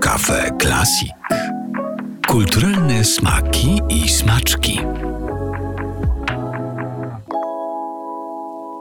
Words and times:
Kafe 0.00 0.50
Klasik. 0.58 1.12
Kulturalne 2.28 3.04
smaki 3.04 3.80
i 3.88 4.08
smaczki. 4.08 4.80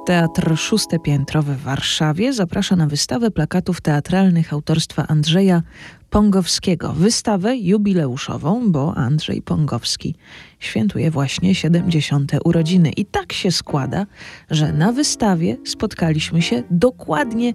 Teatr 0.06 0.58
Szóste 0.58 1.00
Piętro 1.00 1.42
w 1.42 1.58
Warszawie 1.58 2.34
zaprasza 2.34 2.76
na 2.76 2.88
wystawę 2.88 3.32
plakatów 3.32 3.82
teatralnych 3.82 4.54
autorstwa 4.54 5.08
Andrzeja 5.08 5.62
Pongowskiego. 6.10 6.94
Wystawę 6.94 7.58
jubileuszową, 7.58 8.72
bo 8.72 8.96
Andrzej 8.98 9.42
Pongowski 9.42 10.16
świętuje 10.60 11.12
właśnie 11.12 11.56
70. 11.56 12.32
urodziny. 12.44 12.90
I 12.90 13.06
tak 13.06 13.34
się 13.34 13.52
składa, 13.52 14.06
że 14.52 14.74
na 14.74 14.92
wystawie 14.92 15.58
spotkaliśmy 15.66 16.42
się 16.42 16.64
dokładnie 16.72 17.54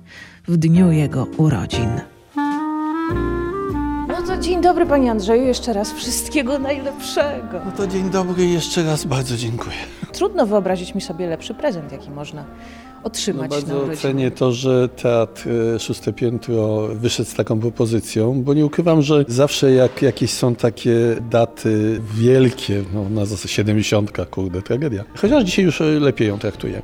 w 0.49 0.57
dniu 0.57 0.93
jego 0.93 1.25
urodzin. 1.25 1.91
No 4.41 4.45
dzień 4.47 4.61
dobry 4.61 4.87
Panie 4.87 5.11
Andrzeju, 5.11 5.45
jeszcze 5.47 5.73
raz 5.73 5.93
wszystkiego 5.93 6.59
najlepszego. 6.59 7.61
No 7.67 7.73
to 7.77 7.87
dzień 7.87 8.11
dobry 8.11 8.45
i 8.45 8.53
jeszcze 8.53 8.83
raz 8.83 9.05
bardzo 9.05 9.37
dziękuję. 9.37 9.77
Trudno 10.13 10.47
wyobrazić 10.47 10.95
mi 10.95 11.01
sobie 11.01 11.27
lepszy 11.27 11.55
prezent, 11.55 11.93
jaki 11.93 12.11
można 12.11 12.43
No 12.43 13.05
otrzymać 13.05 13.51
na 13.51 13.57
bardzo 13.57 13.77
urodziny. 13.77 13.97
cenię 13.97 14.31
to, 14.31 14.53
że 14.53 14.89
Teatr 14.89 15.49
e, 15.75 15.79
Szóste 15.79 16.13
Piętro 16.13 16.89
wyszedł 16.95 17.31
z 17.31 17.35
taką 17.35 17.61
propozycją, 17.61 18.43
bo 18.43 18.55
nie 18.55 18.67
ukrywam, 18.67 19.03
że 19.03 19.25
zawsze 19.29 19.73
jak 19.73 20.03
jakieś 20.03 20.31
są 20.31 20.55
takie 20.55 20.97
daty 21.31 22.01
wielkie, 22.15 22.83
no 22.95 23.09
na 23.11 23.25
zasadzie 23.27 23.55
70, 23.55 24.13
kurde, 24.31 24.63
tragedia. 24.63 25.05
Chociaż 25.17 25.45
dzisiaj 25.45 25.65
już 25.65 25.81
e, 25.81 25.85
lepiej 25.85 26.29
ją 26.29 26.39
traktuję. 26.39 26.83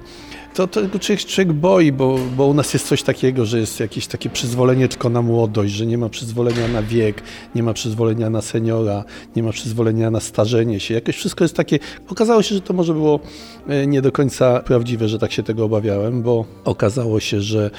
To, 0.57 0.67
to 0.67 0.99
człowiek 0.99 1.53
boi, 1.53 1.93
bo, 1.93 2.19
bo 2.37 2.47
u 2.47 2.55
nas 2.55 2.75
jest 2.75 2.87
coś 2.87 3.03
takiego, 3.03 3.47
że 3.47 3.59
jest 3.59 3.81
jakieś 3.81 4.07
takie 4.07 4.31
przyzwolenie 4.31 4.89
tylko 4.89 5.09
na 5.09 5.23
młodość, 5.23 5.75
że 5.75 5.87
nie 5.87 5.99
ma 5.99 6.09
przyzwolenia 6.09 6.69
na 6.69 6.83
wiek, 6.83 7.23
nie 7.55 7.63
ma 7.63 7.73
przyzwolenia 7.73 8.31
na 8.31 8.43
seniora, 8.43 9.05
nie 9.37 9.43
ma 9.43 9.53
przyzwolenia 9.53 10.11
na 10.11 10.21
starzenie 10.21 10.81
się. 10.81 10.95
Jakoś 10.95 11.17
wszystko 11.17 11.45
jest 11.45 11.57
takie. 11.57 11.79
Okazało 12.09 12.43
się, 12.43 12.55
że 12.55 12.61
to 12.61 12.75
może 12.75 12.93
było 12.93 13.21
e, 13.69 13.87
nie 13.87 14.03
do 14.03 14.13
końca 14.13 14.61
prawdziwe, 14.61 15.09
że 15.09 15.19
tak 15.19 15.33
się 15.33 15.43
tego 15.43 15.65
obawiałem, 15.65 16.23
bo 16.23 16.45
okazało 16.65 17.21
się, 17.21 17.41
że 17.41 17.71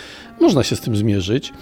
można 0.41 0.63
się 0.63 0.75
z 0.75 0.81
tym 0.81 0.95
zmierzyć. 0.95 1.53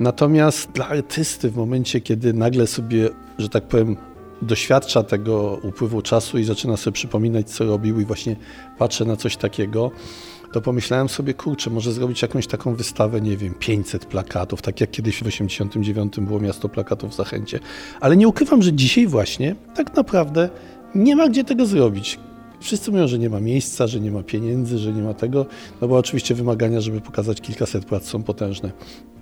Natomiast 0.00 0.70
dla 0.70 0.88
artysty 0.88 1.50
w 1.50 1.56
momencie, 1.56 2.00
kiedy 2.00 2.32
nagle 2.32 2.66
sobie, 2.66 3.08
że 3.38 3.48
tak 3.48 3.64
powiem, 3.64 3.96
doświadcza 4.42 5.02
tego 5.02 5.58
upływu 5.62 6.02
czasu 6.02 6.38
i 6.38 6.44
zaczyna 6.44 6.76
sobie 6.76 6.94
przypominać, 6.94 7.50
co 7.50 7.64
robił 7.64 8.00
i 8.00 8.04
właśnie 8.04 8.36
patrzę 8.78 9.04
na 9.04 9.16
coś 9.16 9.36
takiego, 9.36 9.90
to 10.54 10.60
pomyślałem 10.60 11.08
sobie, 11.08 11.34
kurczę, 11.34 11.70
może 11.70 11.92
zrobić 11.92 12.22
jakąś 12.22 12.46
taką 12.46 12.74
wystawę, 12.74 13.20
nie 13.20 13.36
wiem, 13.36 13.54
500 13.54 14.06
plakatów, 14.06 14.62
tak 14.62 14.80
jak 14.80 14.90
kiedyś 14.90 15.22
w 15.22 15.26
89 15.26 16.20
było 16.20 16.40
miasto 16.40 16.68
plakatów 16.68 17.10
w 17.10 17.14
Zachęcie. 17.14 17.60
Ale 18.00 18.16
nie 18.16 18.28
ukrywam, 18.28 18.62
że 18.62 18.72
dzisiaj 18.72 19.06
właśnie 19.06 19.56
tak 19.74 19.96
naprawdę 19.96 20.48
nie 20.94 21.16
ma 21.16 21.28
gdzie 21.28 21.44
tego 21.44 21.66
zrobić. 21.66 22.18
Wszyscy 22.60 22.90
mówią, 22.90 23.08
że 23.08 23.18
nie 23.18 23.30
ma 23.30 23.40
miejsca, 23.40 23.86
że 23.86 24.00
nie 24.00 24.10
ma 24.10 24.22
pieniędzy, 24.22 24.78
że 24.78 24.92
nie 24.92 25.02
ma 25.02 25.14
tego, 25.14 25.46
no 25.80 25.88
bo 25.88 25.96
oczywiście 25.96 26.34
wymagania, 26.34 26.80
żeby 26.80 27.00
pokazać 27.00 27.40
kilkaset 27.40 27.84
prac 27.84 28.04
są 28.04 28.22
potężne. 28.22 28.72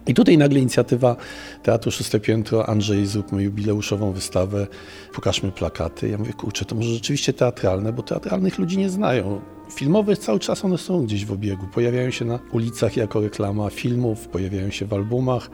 I 0.06 0.14
tutaj 0.14 0.38
nagle 0.38 0.60
inicjatywa 0.60 1.16
Teatru 1.62 1.90
Szóste 1.90 2.20
Piętro, 2.20 2.68
Andrzej, 2.68 3.06
zróbmy 3.06 3.42
jubileuszową 3.42 4.12
wystawę, 4.12 4.66
pokażmy 5.14 5.52
plakaty. 5.52 6.08
Ja 6.08 6.18
mówię, 6.18 6.32
kurczę, 6.32 6.64
to 6.64 6.74
może 6.74 6.88
rzeczywiście 6.88 7.32
teatralne, 7.32 7.92
bo 7.92 8.02
teatralnych 8.02 8.58
ludzi 8.58 8.78
nie 8.78 8.90
znają. 8.90 9.40
Filmowe 9.70 10.16
cały 10.16 10.38
czas 10.38 10.64
one 10.64 10.78
są 10.78 11.04
gdzieś 11.04 11.26
w 11.26 11.32
obiegu, 11.32 11.66
pojawiają 11.74 12.10
się 12.10 12.24
na 12.24 12.38
ulicach 12.52 12.96
jako 12.96 13.20
reklama 13.20 13.70
filmów, 13.70 14.28
pojawiają 14.28 14.70
się 14.70 14.86
w 14.86 14.92
albumach, 14.92 15.50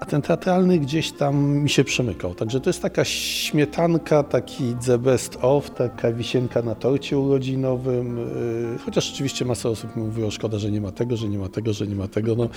a 0.00 0.04
ten 0.04 0.22
teatralny 0.22 0.78
gdzieś 0.78 1.12
tam 1.12 1.46
mi 1.46 1.70
się 1.70 1.84
przemykał. 1.84 2.34
Także 2.34 2.60
to 2.60 2.70
jest 2.70 2.82
taka 2.82 3.04
śmietanka, 3.04 4.22
taki 4.22 4.74
the 4.86 4.98
best 4.98 5.38
of, 5.40 5.70
taka 5.70 6.12
wisienka 6.12 6.62
na 6.62 6.74
torcie 6.74 7.18
urodzinowym, 7.18 8.16
yy, 8.72 8.78
chociaż 8.84 9.12
oczywiście 9.12 9.44
masa 9.44 9.68
osób 9.68 9.96
mówiło, 9.96 10.30
szkoda, 10.30 10.58
że 10.58 10.70
nie 10.70 10.80
ma 10.80 10.92
tego, 10.92 11.16
że 11.16 11.28
nie 11.28 11.38
ma 11.38 11.48
tego, 11.48 11.72
że 11.72 11.86
nie 11.86 11.94
ma 11.94 12.08
tego. 12.08 12.34
No, 12.34 12.48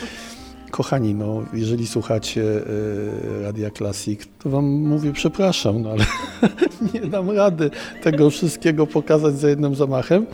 Kochani, 0.75 1.16
no, 1.16 1.46
jeżeli 1.53 1.88
słuchacie 1.88 2.41
y, 2.41 3.44
Radia 3.44 3.72
Classic, 3.72 4.22
to 4.40 4.50
wam 4.50 4.66
mówię 4.66 5.13
przepraszam, 5.13 5.81
no 5.81 5.90
ale 5.90 6.06
nie 6.94 7.02
dam 7.02 7.30
rady 7.30 7.69
tego 8.03 8.30
wszystkiego 8.30 8.88
pokazać 8.88 9.40
za 9.40 9.50
jednym 9.50 9.75
zamachem, 9.75 10.25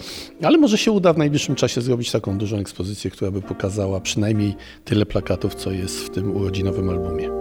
ale 0.43 0.57
może 0.57 0.77
się 0.77 0.91
uda 0.91 1.13
w 1.13 1.17
najbliższym 1.17 1.55
czasie 1.55 1.81
zrobić 1.81 2.11
taką 2.11 2.37
dużą 2.37 2.57
ekspozycję, 2.57 3.11
która 3.11 3.31
by 3.31 3.41
pokazała 3.41 3.99
przynajmniej 3.99 4.55
tyle 4.85 5.05
plakatów, 5.05 5.55
co 5.55 5.71
jest 5.71 5.99
w 5.99 6.09
tym 6.09 6.35
urodzinowym 6.35 6.89
albumie. 6.89 7.40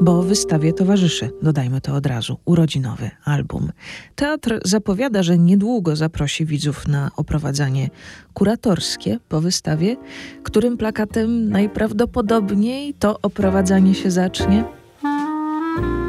Bo 0.00 0.22
wystawie 0.22 0.72
towarzyszy, 0.72 1.30
dodajmy 1.42 1.80
to 1.80 1.94
od 1.94 2.06
razu, 2.06 2.36
urodzinowy 2.44 3.10
album. 3.24 3.72
Teatr 4.14 4.60
zapowiada, 4.64 5.22
że 5.22 5.38
niedługo 5.38 5.96
zaprosi 5.96 6.46
widzów 6.46 6.88
na 6.88 7.10
oprowadzanie 7.16 7.90
kuratorskie 8.34 9.18
po 9.28 9.40
wystawie, 9.40 9.96
którym 10.42 10.76
plakatem 10.76 11.48
najprawdopodobniej 11.48 12.94
to 12.94 13.18
oprowadzanie 13.22 13.94
się 13.94 14.10
zacznie. 14.10 14.83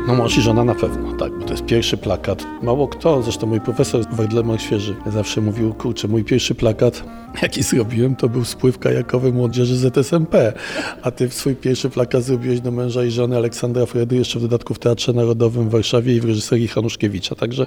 No 0.08 0.16
mąż 0.16 0.38
i 0.38 0.42
żona 0.42 0.64
na 0.64 0.76
pewno, 0.76 1.14
tak, 1.14 1.40
bo 1.40 1.46
to 1.46 1.52
jest 1.52 1.66
pierwszy 1.66 1.98
plakat. 1.98 2.46
Mało 2.62 2.88
kto, 2.88 3.22
zresztą 3.22 3.48
mój 3.48 3.62
profesor 3.62 4.06
Waldemar 4.12 4.62
Świeży 4.62 4.96
zawsze 5.08 5.42
mówił, 5.42 5.74
kurczę, 5.74 6.08
mój 6.08 6.24
pierwszy 6.24 6.56
plakat, 6.56 7.04
jaki 7.42 7.64
zrobiłem, 7.64 8.16
to 8.16 8.30
był 8.30 8.46
spływ 8.46 8.80
kajakowy 8.80 9.32
młodzieży 9.32 9.76
ZSMP, 9.76 10.54
a 11.02 11.12
ty 11.12 11.30
swój 11.30 11.56
pierwszy 11.56 11.90
plakat 11.90 12.24
zrobiłeś 12.24 12.62
do 12.62 12.72
męża 12.72 13.04
i 13.04 13.12
żony 13.12 13.38
Aleksandra 13.38 13.86
Fredy, 13.86 14.16
jeszcze 14.16 14.40
w 14.40 14.42
dodatku 14.42 14.74
w 14.74 14.80
Teatrze 14.80 15.14
Narodowym 15.14 15.70
w 15.70 15.72
Warszawie 15.72 16.16
i 16.16 16.22
w 16.22 16.26
reżyserii 16.26 16.68
Hanuszkiewicza, 16.68 17.36
także 17.36 17.66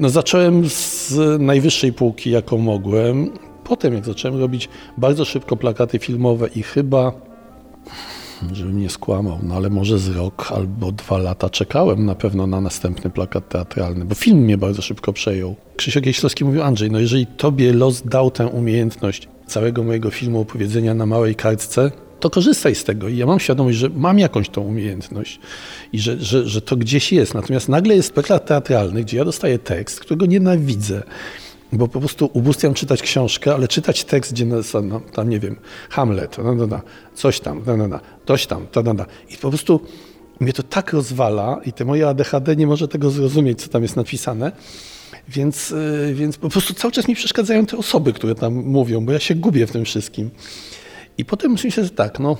no 0.00 0.08
zacząłem 0.08 0.68
z 0.68 1.14
najwyższej 1.38 1.92
półki, 1.92 2.30
jaką 2.30 2.58
mogłem. 2.58 3.30
Potem, 3.64 3.94
jak 3.94 4.04
zacząłem 4.04 4.40
robić 4.40 4.68
bardzo 4.98 5.24
szybko 5.24 5.56
plakaty 5.56 5.98
filmowe 5.98 6.48
i 6.48 6.62
chyba 6.62 7.12
żebym 8.52 8.80
nie 8.80 8.90
skłamał, 8.90 9.38
no 9.42 9.54
ale 9.54 9.70
może 9.70 9.98
z 9.98 10.08
rok 10.08 10.52
albo 10.52 10.92
dwa 10.92 11.18
lata 11.18 11.50
czekałem 11.50 12.06
na 12.06 12.14
pewno 12.14 12.46
na 12.46 12.60
następny 12.60 13.10
plakat 13.10 13.48
teatralny, 13.48 14.04
bo 14.04 14.14
film 14.14 14.38
mnie 14.38 14.58
bardzo 14.58 14.82
szybko 14.82 15.12
przejął. 15.12 15.56
Krzysiek 15.76 16.06
Jeślowski 16.06 16.44
mówił, 16.44 16.62
Andrzej, 16.62 16.90
no 16.90 16.98
jeżeli 16.98 17.26
tobie 17.26 17.72
los 17.72 18.02
dał 18.02 18.30
tę 18.30 18.46
umiejętność 18.46 19.28
całego 19.46 19.82
mojego 19.82 20.10
filmu 20.10 20.40
opowiedzenia 20.40 20.94
na 20.94 21.06
małej 21.06 21.34
kartce, 21.34 21.90
to 22.20 22.30
korzystaj 22.30 22.74
z 22.74 22.84
tego. 22.84 23.08
I 23.08 23.16
ja 23.16 23.26
mam 23.26 23.40
świadomość, 23.40 23.78
że 23.78 23.88
mam 23.88 24.18
jakąś 24.18 24.48
tą 24.48 24.60
umiejętność 24.60 25.40
i 25.92 25.98
że, 25.98 26.20
że, 26.20 26.48
że 26.48 26.60
to 26.60 26.76
gdzieś 26.76 27.12
jest. 27.12 27.34
Natomiast 27.34 27.68
nagle 27.68 27.96
jest 27.96 28.12
plakat 28.12 28.46
teatralny, 28.46 29.04
gdzie 29.04 29.16
ja 29.16 29.24
dostaję 29.24 29.58
tekst, 29.58 30.00
którego 30.00 30.26
nienawidzę 30.26 31.02
bo 31.74 31.88
po 31.88 31.98
prostu 32.00 32.30
ubóstwiam 32.32 32.74
czytać 32.74 33.02
książkę, 33.02 33.54
ale 33.54 33.68
czytać 33.68 34.04
tekst, 34.04 34.32
gdzie 34.32 34.44
no, 34.44 34.56
no, 34.82 35.00
tam 35.00 35.28
nie 35.28 35.40
wiem, 35.40 35.56
Hamlet, 35.90 36.38
no, 36.38 36.54
no, 36.54 36.66
no, 36.66 36.80
coś 37.14 37.40
tam, 37.40 37.62
no, 37.66 37.76
no, 37.76 37.88
no, 37.88 38.00
coś 38.26 38.46
tam, 38.46 38.66
to, 38.66 38.82
no, 38.82 38.94
no. 38.94 39.04
i 39.30 39.36
po 39.36 39.48
prostu 39.48 39.80
mnie 40.40 40.52
to 40.52 40.62
tak 40.62 40.92
rozwala 40.92 41.60
i 41.66 41.72
te 41.72 41.84
moje 41.84 42.08
ADHD 42.08 42.56
nie 42.56 42.66
może 42.66 42.88
tego 42.88 43.10
zrozumieć, 43.10 43.62
co 43.62 43.68
tam 43.68 43.82
jest 43.82 43.96
napisane, 43.96 44.52
więc, 45.28 45.70
yy, 45.70 46.14
więc 46.14 46.36
po 46.36 46.48
prostu 46.48 46.74
cały 46.74 46.92
czas 46.92 47.08
mi 47.08 47.14
przeszkadzają 47.14 47.66
te 47.66 47.76
osoby, 47.76 48.12
które 48.12 48.34
tam 48.34 48.54
mówią, 48.54 49.04
bo 49.04 49.12
ja 49.12 49.18
się 49.18 49.34
gubię 49.34 49.66
w 49.66 49.72
tym 49.72 49.84
wszystkim. 49.84 50.30
I 51.18 51.24
potem 51.24 51.52
myślę, 51.52 51.84
że 51.84 51.90
tak, 51.90 52.20
no 52.20 52.36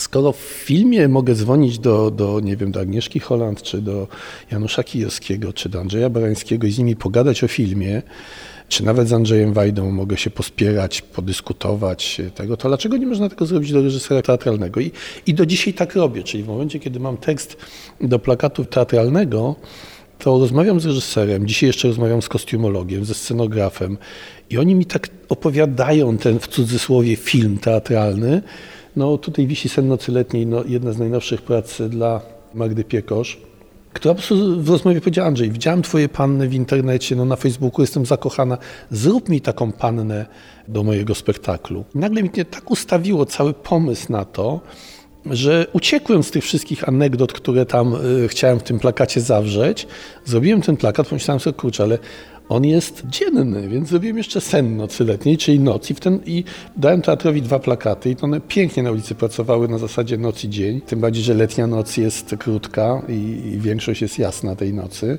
skoro 0.00 0.32
w 0.32 0.36
filmie 0.36 1.08
mogę 1.08 1.34
dzwonić 1.34 1.78
do, 1.78 2.10
do, 2.10 2.40
nie 2.40 2.56
wiem, 2.56 2.72
do 2.72 2.80
Agnieszki 2.80 3.20
Holland, 3.20 3.62
czy 3.62 3.82
do 3.82 4.08
Janusza 4.50 4.82
Kijowskiego, 4.82 5.52
czy 5.52 5.68
do 5.68 5.80
Andrzeja 5.80 6.10
Barańskiego 6.10 6.66
i 6.66 6.70
z 6.70 6.78
nimi 6.78 6.96
pogadać 6.96 7.44
o 7.44 7.48
filmie, 7.48 8.02
czy 8.68 8.84
nawet 8.84 9.08
z 9.08 9.12
Andrzejem 9.12 9.52
Wajdą 9.52 9.90
mogę 9.90 10.16
się 10.16 10.30
pospierać, 10.30 11.02
podyskutować 11.02 12.20
tego, 12.34 12.56
to 12.56 12.68
dlaczego 12.68 12.96
nie 12.96 13.06
można 13.06 13.28
tego 13.28 13.46
zrobić 13.46 13.72
do 13.72 13.82
reżysera 13.82 14.22
teatralnego? 14.22 14.80
I, 14.80 14.92
I 15.26 15.34
do 15.34 15.46
dzisiaj 15.46 15.74
tak 15.74 15.94
robię, 15.94 16.22
czyli 16.22 16.42
w 16.42 16.46
momencie, 16.46 16.78
kiedy 16.78 17.00
mam 17.00 17.16
tekst 17.16 17.56
do 18.00 18.18
plakatu 18.18 18.64
teatralnego, 18.64 19.56
to 20.18 20.38
rozmawiam 20.38 20.80
z 20.80 20.86
reżyserem, 20.86 21.46
dzisiaj 21.46 21.66
jeszcze 21.66 21.88
rozmawiam 21.88 22.22
z 22.22 22.28
kostiumologiem, 22.28 23.04
ze 23.04 23.14
scenografem 23.14 23.98
i 24.50 24.58
oni 24.58 24.74
mi 24.74 24.86
tak 24.86 25.08
opowiadają 25.28 26.18
ten 26.18 26.38
w 26.38 26.48
cudzysłowie 26.48 27.16
film 27.16 27.58
teatralny. 27.58 28.42
No 28.96 29.18
tutaj 29.18 29.46
wisi 29.46 29.68
Sen 29.68 29.88
nocy 29.88 30.12
letniej, 30.12 30.46
no, 30.46 30.64
jedna 30.66 30.92
z 30.92 30.98
najnowszych 30.98 31.42
prac 31.42 31.82
dla 31.88 32.20
Magdy 32.54 32.84
Piekosz 32.84 33.47
która 33.98 34.14
po 34.14 34.18
prostu 34.18 34.62
w 34.62 34.68
rozmowie 34.68 35.00
powiedziała, 35.00 35.28
Andrzej, 35.28 35.50
widziałem 35.50 35.82
twoje 35.82 36.08
panny 36.08 36.48
w 36.48 36.54
internecie, 36.54 37.16
no 37.16 37.24
na 37.24 37.36
Facebooku 37.36 37.80
jestem 37.80 38.06
zakochana, 38.06 38.58
zrób 38.90 39.28
mi 39.28 39.40
taką 39.40 39.72
pannę 39.72 40.26
do 40.68 40.84
mojego 40.84 41.14
spektaklu. 41.14 41.84
I 41.94 41.98
nagle 41.98 42.22
mi 42.22 42.30
tak 42.30 42.70
ustawiło 42.70 43.26
cały 43.26 43.54
pomysł 43.54 44.12
na 44.12 44.24
to, 44.24 44.60
że 45.30 45.66
uciekłem 45.72 46.22
z 46.22 46.30
tych 46.30 46.44
wszystkich 46.44 46.88
anegdot, 46.88 47.32
które 47.32 47.66
tam 47.66 47.94
y, 48.24 48.28
chciałem 48.28 48.60
w 48.60 48.62
tym 48.62 48.78
plakacie 48.78 49.20
zawrzeć. 49.20 49.86
Zrobiłem 50.24 50.62
ten 50.62 50.76
plakat, 50.76 51.08
pomyślałem 51.08 51.40
sobie, 51.40 51.54
kurczę, 51.54 51.82
ale 51.82 51.98
on 52.48 52.64
jest 52.64 53.02
dzienny, 53.06 53.68
więc 53.68 53.88
zrobiłem 53.88 54.16
jeszcze 54.16 54.40
sen 54.40 54.76
nocy 54.76 55.04
letniej, 55.04 55.38
czyli 55.38 55.60
noc 55.60 55.90
i, 55.90 55.94
w 55.94 56.00
ten, 56.00 56.20
i 56.26 56.44
dałem 56.76 57.02
teatrowi 57.02 57.42
dwa 57.42 57.58
plakaty 57.58 58.10
i 58.10 58.16
to 58.16 58.24
one 58.24 58.40
pięknie 58.40 58.82
na 58.82 58.90
ulicy 58.90 59.14
pracowały 59.14 59.68
na 59.68 59.78
zasadzie 59.78 60.18
noc 60.18 60.44
i 60.44 60.48
dzień, 60.48 60.80
tym 60.80 61.00
bardziej, 61.00 61.24
że 61.24 61.34
letnia 61.34 61.66
noc 61.66 61.96
jest 61.96 62.34
krótka 62.38 63.02
i, 63.08 63.12
i 63.54 63.58
większość 63.58 64.02
jest 64.02 64.18
jasna 64.18 64.56
tej 64.56 64.74
nocy. 64.74 65.18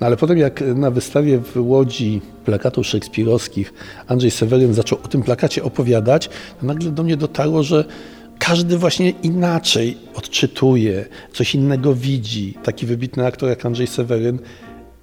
No 0.00 0.06
ale 0.06 0.16
potem 0.16 0.38
jak 0.38 0.60
na 0.74 0.90
wystawie 0.90 1.38
w 1.38 1.56
Łodzi 1.56 2.20
plakatów 2.44 2.86
szekspirowskich 2.86 3.74
Andrzej 4.06 4.30
Seweryn 4.30 4.74
zaczął 4.74 4.98
o 5.04 5.08
tym 5.08 5.22
plakacie 5.22 5.62
opowiadać, 5.62 6.28
to 6.60 6.66
nagle 6.66 6.90
do 6.90 7.02
mnie 7.02 7.16
dotarło, 7.16 7.62
że 7.62 7.84
każdy 8.42 8.78
właśnie 8.78 9.10
inaczej 9.10 9.96
odczytuje, 10.14 11.06
coś 11.32 11.54
innego 11.54 11.94
widzi. 11.94 12.54
Taki 12.62 12.86
wybitny 12.86 13.26
aktor 13.26 13.48
jak 13.48 13.66
Andrzej 13.66 13.86
Seweryn, 13.86 14.38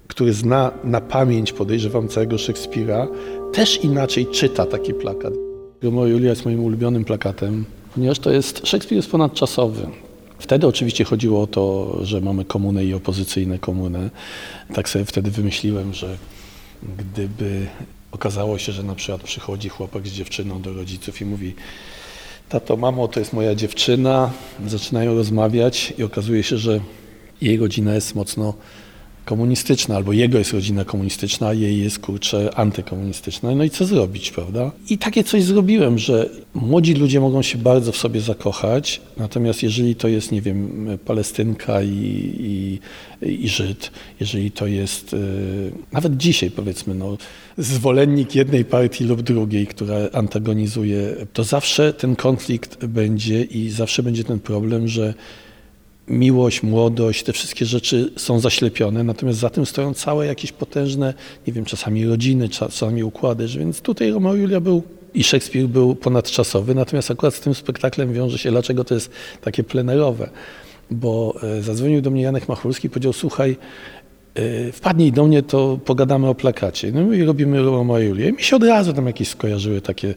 który 0.08 0.34
zna 0.34 0.72
na 0.84 1.02
pamięć, 1.02 1.54
podejrzewam, 1.54 2.08
całego 2.08 2.38
Szekspira, 2.38 3.08
też 3.54 3.84
inaczej 3.84 4.28
czyta 4.28 4.66
taki 4.66 4.94
plakat. 4.94 5.34
Romeo 5.84 6.06
Julia 6.06 6.30
jest 6.30 6.46
moim 6.46 6.64
ulubionym 6.64 7.06
plakatem, 7.06 7.66
ponieważ 7.94 8.20
to 8.20 8.32
jest, 8.32 8.68
Szekspir 8.68 8.96
jest 8.96 9.12
ponadczasowy. 9.12 9.88
Wtedy 10.40 10.68
oczywiście 10.68 11.04
chodziło 11.04 11.42
o 11.42 11.48
to, 11.48 11.98
że 12.02 12.22
mamy 12.22 12.46
komunę 12.46 12.86
i 12.86 12.94
opozycyjne 12.94 13.60
komuny. 13.60 14.10
Tak 14.74 14.90
sobie 14.90 15.06
wtedy 15.06 15.32
wymyśliłem, 15.32 15.94
że 15.94 16.18
gdyby 16.98 17.68
okazało 18.12 18.58
się, 18.58 18.72
że 18.72 18.84
na 18.84 18.96
przykład 18.96 19.24
przychodzi 19.24 19.70
chłopak 19.70 20.08
z 20.08 20.12
dziewczyną 20.12 20.62
do 20.62 20.74
rodziców 20.74 21.22
i 21.22 21.26
mówi 21.26 21.56
tato, 22.50 22.78
mamo, 22.78 23.08
to 23.08 23.20
jest 23.20 23.34
moja 23.34 23.56
dziewczyna, 23.56 24.32
zaczynają 24.68 25.16
rozmawiać 25.16 25.94
i 25.98 26.04
okazuje 26.04 26.44
się, 26.44 26.58
że 26.58 26.80
jej 27.42 27.58
rodzina 27.58 27.96
jest 27.96 28.16
mocno 28.16 28.54
komunistyczna, 29.30 29.96
albo 29.96 30.14
jego 30.14 30.38
jest 30.38 30.54
rodzina 30.54 30.86
komunistyczna, 30.86 31.54
jej 31.54 31.80
jest 31.80 32.00
kurczę 32.00 32.56
antykomunistyczna. 32.56 33.56
No 33.56 33.64
i 33.64 33.70
co 33.70 33.86
zrobić, 33.86 34.32
prawda? 34.32 34.72
I 34.90 34.98
takie 34.98 35.24
coś 35.24 35.44
zrobiłem, 35.44 36.00
że 36.00 36.30
młodzi 36.54 36.94
ludzie 36.94 37.20
mogą 37.20 37.42
się 37.42 37.58
bardzo 37.58 37.92
w 37.92 37.98
sobie 37.98 38.22
zakochać, 38.22 39.02
natomiast 39.18 39.64
jeżeli 39.64 39.96
to 39.96 40.08
jest, 40.08 40.32
nie 40.32 40.42
wiem, 40.42 40.88
Palestynka 41.06 41.82
i, 41.82 42.80
i, 43.22 43.44
i 43.44 43.50
Żyd, 43.50 43.92
jeżeli 44.20 44.52
to 44.52 44.68
jest 44.68 45.14
yy, 45.14 45.72
nawet 45.92 46.18
dzisiaj 46.18 46.52
powiedzmy, 46.52 46.96
no, 46.96 47.18
zwolennik 47.58 48.36
jednej 48.36 48.66
partii 48.66 49.04
lub 49.04 49.22
drugiej, 49.22 49.68
która 49.68 49.96
antagonizuje, 50.14 51.16
to 51.34 51.44
zawsze 51.44 51.94
ten 51.94 52.16
konflikt 52.16 52.86
będzie 52.86 53.44
i 53.44 53.70
zawsze 53.70 54.04
będzie 54.04 54.24
ten 54.24 54.40
problem, 54.40 54.88
że 54.88 55.14
miłość, 56.10 56.64
młodość, 56.64 57.24
te 57.24 57.34
wszystkie 57.34 57.66
rzeczy 57.66 58.12
są 58.18 58.40
zaślepione, 58.40 59.04
natomiast 59.04 59.40
za 59.40 59.50
tym 59.50 59.66
stoją 59.66 59.94
całe 59.94 60.26
jakieś 60.26 60.52
potężne, 60.52 61.14
nie 61.48 61.54
wiem, 61.54 61.66
czasami 61.66 62.06
rodziny, 62.06 62.50
czasami 62.50 63.04
układy, 63.04 63.48
więc 63.48 63.82
tutaj 63.82 64.12
Romeo 64.12 64.36
Julia 64.36 64.60
był 64.60 64.84
i 65.14 65.24
Szekspir 65.24 65.68
był 65.68 65.96
ponadczasowy, 65.96 66.76
natomiast 66.76 67.12
akurat 67.12 67.36
z 67.36 67.40
tym 67.40 67.56
spektaklem 67.56 68.14
wiąże 68.14 68.38
się, 68.38 68.52
dlaczego 68.52 68.84
to 68.84 68.94
jest 68.94 69.12
takie 69.42 69.64
plenerowe, 69.64 70.30
bo 70.92 71.36
e, 71.44 71.62
zadzwonił 71.62 72.02
do 72.02 72.12
mnie 72.12 72.22
Janek 72.22 72.48
Machulski 72.48 72.88
i 72.88 72.90
powiedział, 72.90 73.14
słuchaj, 73.14 73.58
e, 74.36 74.72
wpadnij 74.72 75.12
do 75.12 75.28
mnie, 75.28 75.44
to 75.44 75.80
pogadamy 75.86 76.28
o 76.28 76.36
plakacie. 76.36 76.92
No 76.92 77.14
i 77.14 77.24
robimy 77.24 77.62
Romeo 77.64 78.00
Julię. 78.00 78.30
I 78.30 78.34
mi 78.34 78.44
się 78.44 78.56
od 78.56 78.64
razu 78.64 78.94
tam 78.94 79.08
jakieś 79.08 79.28
skojarzyły 79.28 79.82
takie 79.82 80.16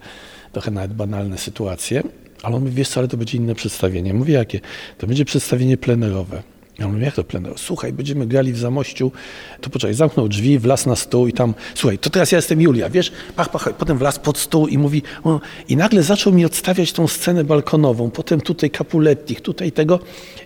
trochę 0.53 0.71
nawet 0.71 0.93
banalne 0.93 1.39
sytuacje. 1.39 2.03
Ale 2.43 2.57
on 2.57 2.63
mówi, 2.63 2.75
wiesz 2.75 2.89
co, 2.89 3.01
ale 3.01 3.09
to 3.09 3.17
będzie 3.17 3.39
inne 3.39 3.55
przedstawienie. 3.55 4.15
Mówię, 4.15 4.35
jakie? 4.35 4.61
To 4.99 5.07
będzie 5.07 5.25
przedstawienie 5.25 5.77
plenerowe. 5.77 6.43
Ja 6.79 6.89
mówię, 6.89 7.05
jak 7.05 7.15
to 7.15 7.25
plenerowe? 7.25 7.59
Słuchaj, 7.59 7.93
będziemy 7.93 8.27
grali 8.27 8.53
w 8.53 8.59
Zamościu, 8.59 9.13
to 9.61 9.71
poczekaj, 9.71 9.95
zamknął 9.95 10.29
drzwi, 10.29 10.59
wlazł 10.59 10.89
na 10.89 10.97
stół 10.97 11.27
i 11.27 11.33
tam, 11.33 11.55
słuchaj, 11.75 11.99
to 11.99 12.11
teraz 12.11 12.33
ja 12.33 12.39
jestem 12.39 12.61
Julia, 12.61 12.91
wiesz? 12.91 13.13
Pach, 13.37 13.51
pach, 13.51 13.77
potem 13.79 13.99
wlazł 13.99 14.21
pod 14.21 14.39
stół 14.39 14.69
i 14.69 14.79
mówi, 14.79 15.03
o, 15.25 15.41
i 15.69 15.77
nagle 15.77 16.03
zaczął 16.03 16.33
mi 16.33 16.45
odstawiać 16.45 16.93
tą 16.93 17.09
scenę 17.09 17.45
balkonową, 17.45 18.11
potem 18.11 18.41
tutaj 18.41 18.71
Capuletti, 18.71 19.37
tutaj 19.37 19.73
tego. 19.73 20.01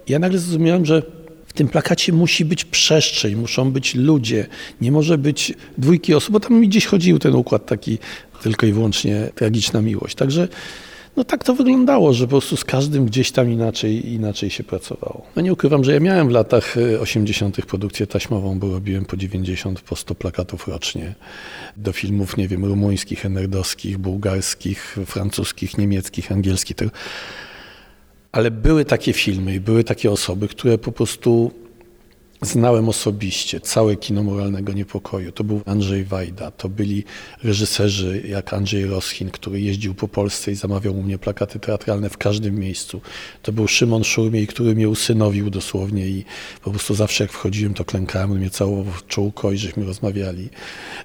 Ja 0.08 0.18
nagle 0.18 0.38
zrozumiałem, 0.38 0.84
że 0.84 1.02
w 1.46 1.52
tym 1.52 1.68
plakacie 1.68 2.12
musi 2.12 2.44
być 2.44 2.64
przestrzeń, 2.64 3.34
muszą 3.34 3.72
być 3.72 3.94
ludzie, 3.94 4.46
nie 4.80 4.92
może 4.92 5.18
być 5.18 5.54
dwójki 5.78 6.14
osób, 6.14 6.32
bo 6.32 6.40
tam 6.40 6.54
mi 6.54 6.68
gdzieś 6.68 6.86
chodził 6.86 7.18
ten 7.18 7.34
układ 7.34 7.66
taki 7.66 7.98
tylko 8.42 8.66
i 8.66 8.72
wyłącznie 8.72 9.28
tragiczna 9.34 9.82
miłość. 9.82 10.14
Także 10.14 10.48
no 11.16 11.24
tak 11.24 11.44
to 11.44 11.54
wyglądało, 11.54 12.12
że 12.12 12.24
po 12.24 12.30
prostu 12.30 12.56
z 12.56 12.64
każdym 12.64 13.06
gdzieś 13.06 13.32
tam 13.32 13.50
inaczej, 13.50 14.12
inaczej 14.12 14.50
się 14.50 14.64
pracowało. 14.64 15.26
No 15.36 15.42
nie 15.42 15.52
ukrywam, 15.52 15.84
że 15.84 15.92
ja 15.92 16.00
miałem 16.00 16.28
w 16.28 16.30
latach 16.30 16.76
80. 17.00 17.58
E, 17.58 17.62
produkcję 17.62 18.06
taśmową, 18.06 18.58
bo 18.58 18.72
robiłem 18.72 19.04
po 19.04 19.16
90, 19.16 19.80
po 19.80 19.96
100 19.96 20.14
plakatów 20.14 20.68
rocznie 20.68 21.14
do 21.76 21.92
filmów, 21.92 22.36
nie 22.36 22.48
wiem, 22.48 22.64
rumuńskich, 22.64 23.26
enerdowskich, 23.26 23.98
bułgarskich, 23.98 24.96
francuskich, 25.06 25.78
niemieckich, 25.78 26.32
angielskich. 26.32 26.76
Ale 28.32 28.50
były 28.50 28.84
takie 28.84 29.12
filmy 29.12 29.54
i 29.54 29.60
były 29.60 29.84
takie 29.84 30.10
osoby, 30.10 30.48
które 30.48 30.78
po 30.78 30.92
prostu 30.92 31.50
Znałem 32.42 32.88
osobiście 32.88 33.60
całe 33.60 33.96
kino 33.96 34.22
moralnego 34.22 34.72
niepokoju. 34.72 35.32
To 35.32 35.44
był 35.44 35.60
Andrzej 35.66 36.04
Wajda, 36.04 36.50
to 36.50 36.68
byli 36.68 37.04
reżyserzy 37.42 38.22
jak 38.28 38.54
Andrzej 38.54 38.86
Roschin, 38.86 39.30
który 39.30 39.60
jeździł 39.60 39.94
po 39.94 40.08
Polsce 40.08 40.52
i 40.52 40.54
zamawiał 40.54 40.98
u 40.98 41.02
mnie 41.02 41.18
plakaty 41.18 41.58
teatralne 41.58 42.10
w 42.10 42.18
każdym 42.18 42.58
miejscu. 42.58 43.00
To 43.42 43.52
był 43.52 43.68
Szymon 43.68 44.04
Szurmiej, 44.04 44.46
który 44.46 44.74
mnie 44.74 44.88
usynowił 44.88 45.50
dosłownie 45.50 46.06
i 46.06 46.24
po 46.62 46.70
prostu 46.70 46.94
zawsze 46.94 47.24
jak 47.24 47.32
wchodziłem, 47.32 47.74
to 47.74 47.84
klękałem, 47.84 48.32
on 48.32 48.38
mnie 48.38 48.50
całował 48.50 48.92
w 48.92 49.06
czołko 49.06 49.52
i 49.52 49.58
żeśmy 49.58 49.84
rozmawiali. 49.84 50.48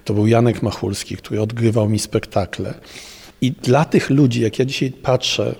To 0.04 0.14
był 0.14 0.26
Janek 0.26 0.62
Machulski, 0.62 1.16
który 1.16 1.40
odgrywał 1.40 1.88
mi 1.88 1.98
spektakle. 1.98 2.74
I 3.40 3.52
dla 3.52 3.84
tych 3.84 4.10
ludzi, 4.10 4.40
jak 4.40 4.58
ja 4.58 4.64
dzisiaj 4.64 4.92
patrzę 4.92 5.54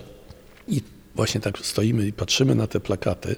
właśnie 1.14 1.40
tak 1.40 1.58
stoimy 1.58 2.06
i 2.06 2.12
patrzymy 2.12 2.54
na 2.54 2.66
te 2.66 2.80
plakaty, 2.80 3.36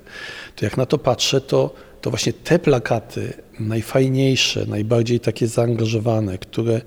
to 0.56 0.64
jak 0.64 0.76
na 0.76 0.86
to 0.86 0.98
patrzę, 0.98 1.40
to 1.40 1.74
to 2.00 2.10
właśnie 2.10 2.32
te 2.32 2.58
plakaty, 2.58 3.32
najfajniejsze, 3.60 4.66
najbardziej 4.66 5.20
takie 5.20 5.46
zaangażowane, 5.46 6.38
które 6.38 6.80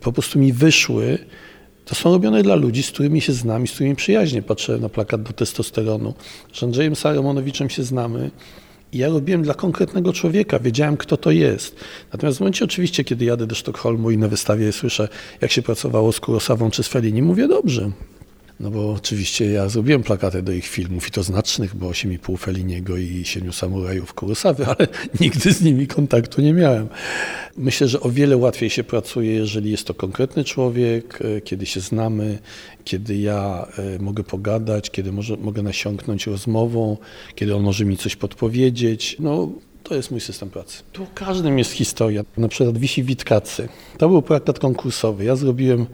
po 0.00 0.12
prostu 0.12 0.38
mi 0.38 0.52
wyszły, 0.52 1.18
to 1.84 1.94
są 1.94 2.12
robione 2.12 2.42
dla 2.42 2.54
ludzi, 2.54 2.82
z 2.82 2.90
którymi 2.90 3.20
się 3.20 3.32
znam 3.32 3.64
i 3.64 3.68
z 3.68 3.72
którymi 3.72 3.96
przyjaźnie. 3.96 4.42
Patrzę 4.42 4.78
na 4.78 4.88
plakat 4.88 5.22
do 5.22 5.32
testosteronu. 5.32 6.14
Z 6.52 6.62
Andrzejem 6.62 6.96
Saramonowiczem 6.96 7.70
się 7.70 7.82
znamy. 7.82 8.30
I 8.92 8.98
ja 8.98 9.08
robiłem 9.08 9.42
dla 9.42 9.54
konkretnego 9.54 10.12
człowieka, 10.12 10.58
wiedziałem 10.58 10.96
kto 10.96 11.16
to 11.16 11.30
jest. 11.30 11.76
Natomiast 12.12 12.38
w 12.38 12.40
momencie 12.40 12.64
oczywiście, 12.64 13.04
kiedy 13.04 13.24
jadę 13.24 13.46
do 13.46 13.54
Sztokholmu 13.54 14.10
i 14.10 14.18
na 14.18 14.28
wystawie 14.28 14.72
słyszę, 14.72 15.08
jak 15.40 15.52
się 15.52 15.62
pracowało 15.62 16.12
z 16.12 16.20
Kurosawą 16.20 16.70
czy 16.70 16.82
z 16.82 16.88
Fellini, 16.88 17.22
mówię 17.22 17.48
dobrze, 17.48 17.90
no 18.60 18.70
bo 18.70 18.92
oczywiście 18.92 19.52
ja 19.52 19.68
zrobiłem 19.68 20.02
plakaty 20.02 20.42
do 20.42 20.52
ich 20.52 20.66
filmów 20.66 21.08
i 21.08 21.10
to 21.10 21.22
znacznych, 21.22 21.76
bo 21.76 21.90
8,5 21.90 22.38
Feliniego 22.38 22.96
i 22.96 23.24
Siedmiu 23.24 23.52
Samurajów 23.52 24.14
Kurosawy, 24.14 24.66
ale 24.78 24.88
nigdy 25.20 25.52
z 25.52 25.62
nimi 25.62 25.86
kontaktu 25.86 26.42
nie 26.42 26.52
miałem. 26.52 26.88
Myślę, 27.56 27.88
że 27.88 28.00
o 28.00 28.10
wiele 28.10 28.36
łatwiej 28.36 28.70
się 28.70 28.84
pracuje, 28.84 29.34
jeżeli 29.34 29.70
jest 29.70 29.86
to 29.86 29.94
konkretny 29.94 30.44
człowiek, 30.44 31.18
e, 31.36 31.40
kiedy 31.40 31.66
się 31.66 31.80
znamy, 31.80 32.38
kiedy 32.84 33.16
ja 33.16 33.68
e, 33.78 34.02
mogę 34.02 34.24
pogadać, 34.24 34.90
kiedy 34.90 35.12
może, 35.12 35.36
mogę 35.36 35.62
nasiąknąć 35.62 36.26
rozmową, 36.26 36.96
kiedy 37.34 37.56
on 37.56 37.62
może 37.62 37.84
mi 37.84 37.96
coś 37.96 38.16
podpowiedzieć. 38.16 39.16
No, 39.18 39.52
to 39.84 39.94
jest 39.94 40.10
mój 40.10 40.20
system 40.20 40.50
pracy. 40.50 40.82
Tu 40.92 41.06
każdym 41.14 41.58
jest 41.58 41.72
historia. 41.72 42.24
Na 42.36 42.48
przykład 42.48 42.78
wisi 42.78 43.02
Witkacy. 43.02 43.68
To 43.98 44.08
był 44.08 44.22
plakat 44.22 44.58
konkursowy. 44.58 45.24
Ja 45.24 45.36
zrobiłem, 45.36 45.86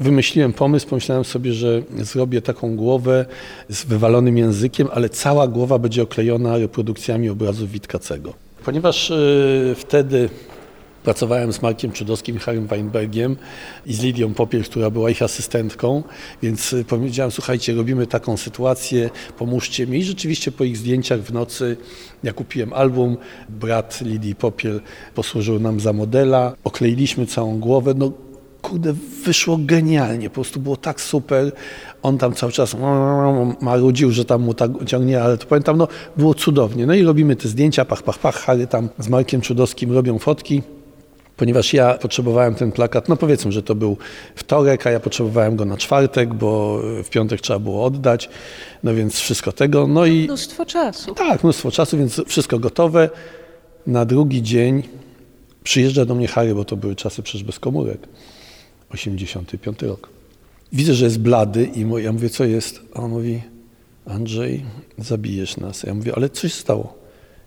wymyśliłem 0.00 0.52
pomysł, 0.52 0.88
pomyślałem 0.88 1.24
sobie, 1.24 1.52
że 1.52 1.82
zrobię 1.96 2.42
taką 2.42 2.76
głowę 2.76 3.26
z 3.68 3.84
wywalonym 3.84 4.38
językiem, 4.38 4.88
ale 4.92 5.08
cała 5.08 5.48
głowa 5.48 5.78
będzie 5.78 6.02
oklejona 6.02 6.58
reprodukcjami 6.58 7.28
obrazów 7.28 7.70
Witkacego. 7.70 8.32
Ponieważ 8.64 9.10
yy, 9.10 9.74
wtedy 9.74 10.28
Pracowałem 11.06 11.52
z 11.52 11.62
Markiem 11.62 11.92
Czudowskim 11.92 12.38
Harrym 12.38 12.66
Weinbergiem 12.66 13.36
i 13.86 13.94
z 13.94 14.02
Lidią 14.02 14.34
Popiel, 14.34 14.64
która 14.64 14.90
była 14.90 15.10
ich 15.10 15.22
asystentką, 15.22 16.02
więc 16.42 16.72
y, 16.72 16.84
powiedziałem, 16.84 17.30
słuchajcie, 17.30 17.74
robimy 17.74 18.06
taką 18.06 18.36
sytuację, 18.36 19.10
pomóżcie 19.38 19.86
mi. 19.86 19.98
I 19.98 20.04
rzeczywiście 20.04 20.52
po 20.52 20.64
ich 20.64 20.76
zdjęciach 20.76 21.20
w 21.20 21.32
nocy, 21.32 21.76
ja 22.22 22.32
kupiłem 22.32 22.72
album, 22.72 23.16
brat 23.48 24.00
Lidii 24.00 24.34
Popiel 24.34 24.80
posłużył 25.14 25.60
nam 25.60 25.80
za 25.80 25.92
modela, 25.92 26.54
okleiliśmy 26.64 27.26
całą 27.26 27.60
głowę, 27.60 27.94
no 27.96 28.12
kurde, 28.62 28.94
wyszło 29.24 29.58
genialnie, 29.60 30.28
po 30.30 30.34
prostu 30.34 30.60
było 30.60 30.76
tak 30.76 31.00
super. 31.00 31.52
On 32.02 32.18
tam 32.18 32.34
cały 32.34 32.52
czas 32.52 32.76
marudził, 33.60 34.10
że 34.10 34.24
tam 34.24 34.42
mu 34.42 34.54
tak 34.54 34.70
ciągnie, 34.86 35.22
ale 35.22 35.38
to 35.38 35.46
pamiętam, 35.46 35.76
no 35.76 35.88
było 36.16 36.34
cudownie. 36.34 36.86
No 36.86 36.94
i 36.94 37.02
robimy 37.02 37.36
te 37.36 37.48
zdjęcia, 37.48 37.84
pach, 37.84 38.02
pach, 38.02 38.18
pach, 38.18 38.36
Harry 38.36 38.66
tam 38.66 38.88
z 38.98 39.08
Markiem 39.08 39.40
Czudowskim 39.40 39.92
robią 39.92 40.18
fotki 40.18 40.62
ponieważ 41.36 41.72
ja 41.72 41.94
potrzebowałem 41.94 42.54
ten 42.54 42.72
plakat, 42.72 43.08
no 43.08 43.16
powiedzmy, 43.16 43.52
że 43.52 43.62
to 43.62 43.74
był 43.74 43.96
wtorek, 44.34 44.86
a 44.86 44.90
ja 44.90 45.00
potrzebowałem 45.00 45.56
go 45.56 45.64
na 45.64 45.76
czwartek, 45.76 46.34
bo 46.34 46.80
w 47.04 47.08
piątek 47.10 47.40
trzeba 47.40 47.58
było 47.58 47.84
oddać, 47.84 48.28
no 48.82 48.94
więc 48.94 49.14
wszystko 49.14 49.52
tego. 49.52 49.86
No 49.86 50.06
i 50.06 50.24
mnóstwo 50.24 50.66
czasu. 50.66 51.14
Tak, 51.14 51.44
mnóstwo 51.44 51.70
czasu, 51.70 51.98
więc 51.98 52.22
wszystko 52.26 52.58
gotowe. 52.58 53.10
Na 53.86 54.04
drugi 54.04 54.42
dzień 54.42 54.82
Przyjeżdża 55.66 56.04
do 56.04 56.14
mnie 56.14 56.28
Harry, 56.28 56.54
bo 56.54 56.64
to 56.64 56.76
były 56.76 56.96
czasy 56.96 57.22
przecież 57.22 57.44
bez 57.44 57.58
komórek. 57.58 58.08
85 58.90 59.82
rok. 59.82 60.08
Widzę, 60.72 60.94
że 60.94 61.04
jest 61.04 61.18
blady 61.18 61.70
i 61.74 61.86
ja 62.02 62.12
mówię, 62.12 62.30
co 62.30 62.44
jest? 62.44 62.80
A 62.94 63.00
on 63.00 63.10
mówi, 63.10 63.42
Andrzej, 64.06 64.64
zabijesz 64.98 65.56
nas. 65.56 65.82
Ja 65.82 65.94
mówię, 65.94 66.12
ale 66.16 66.30
coś 66.30 66.54
stało. 66.54 66.98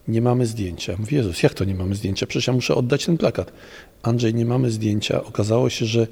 Nie 0.08 0.22
mamy 0.22 0.46
zdjęcia. 0.46 0.92
Ja 0.92 0.98
mówię, 0.98 1.18
Jezus, 1.18 1.44
jak 1.44 1.54
to 1.54 1.66
nie 1.66 1.76
mamy 1.76 1.96
zdjęcia? 1.96 2.28
Przecież 2.28 2.48
ja 2.48 2.54
muszę 2.54 2.76
oddać 2.76 3.06
ten 3.06 3.18
plakat. 3.18 3.52
Andrzej, 4.04 4.34
nie 4.34 4.46
mamy 4.46 4.72
zdjęcia. 4.72 5.24
Okazało 5.24 5.70
się, 5.70 5.86
że 5.86 6.08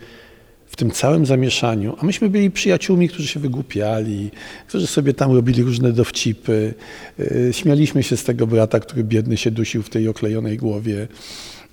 w 0.67 0.75
tym 0.75 0.91
całym 0.91 1.25
zamieszaniu, 1.25 1.95
a 1.99 2.05
myśmy 2.05 2.29
byli 2.29 2.51
przyjaciółmi, 2.51 3.09
którzy 3.09 3.27
się 3.27 3.39
wygłupiali, 3.39 4.31
którzy 4.67 4.87
sobie 4.87 5.13
tam 5.13 5.31
robili 5.31 5.63
różne 5.63 5.91
dowcipy, 5.91 6.73
yy, 7.17 7.53
śmialiśmy 7.53 8.03
się 8.03 8.17
z 8.17 8.23
tego 8.23 8.47
brata, 8.47 8.79
który 8.79 9.03
biedny 9.03 9.37
się 9.37 9.51
dusił 9.51 9.83
w 9.83 9.89
tej 9.89 10.07
oklejonej 10.07 10.57
głowie. 10.57 11.07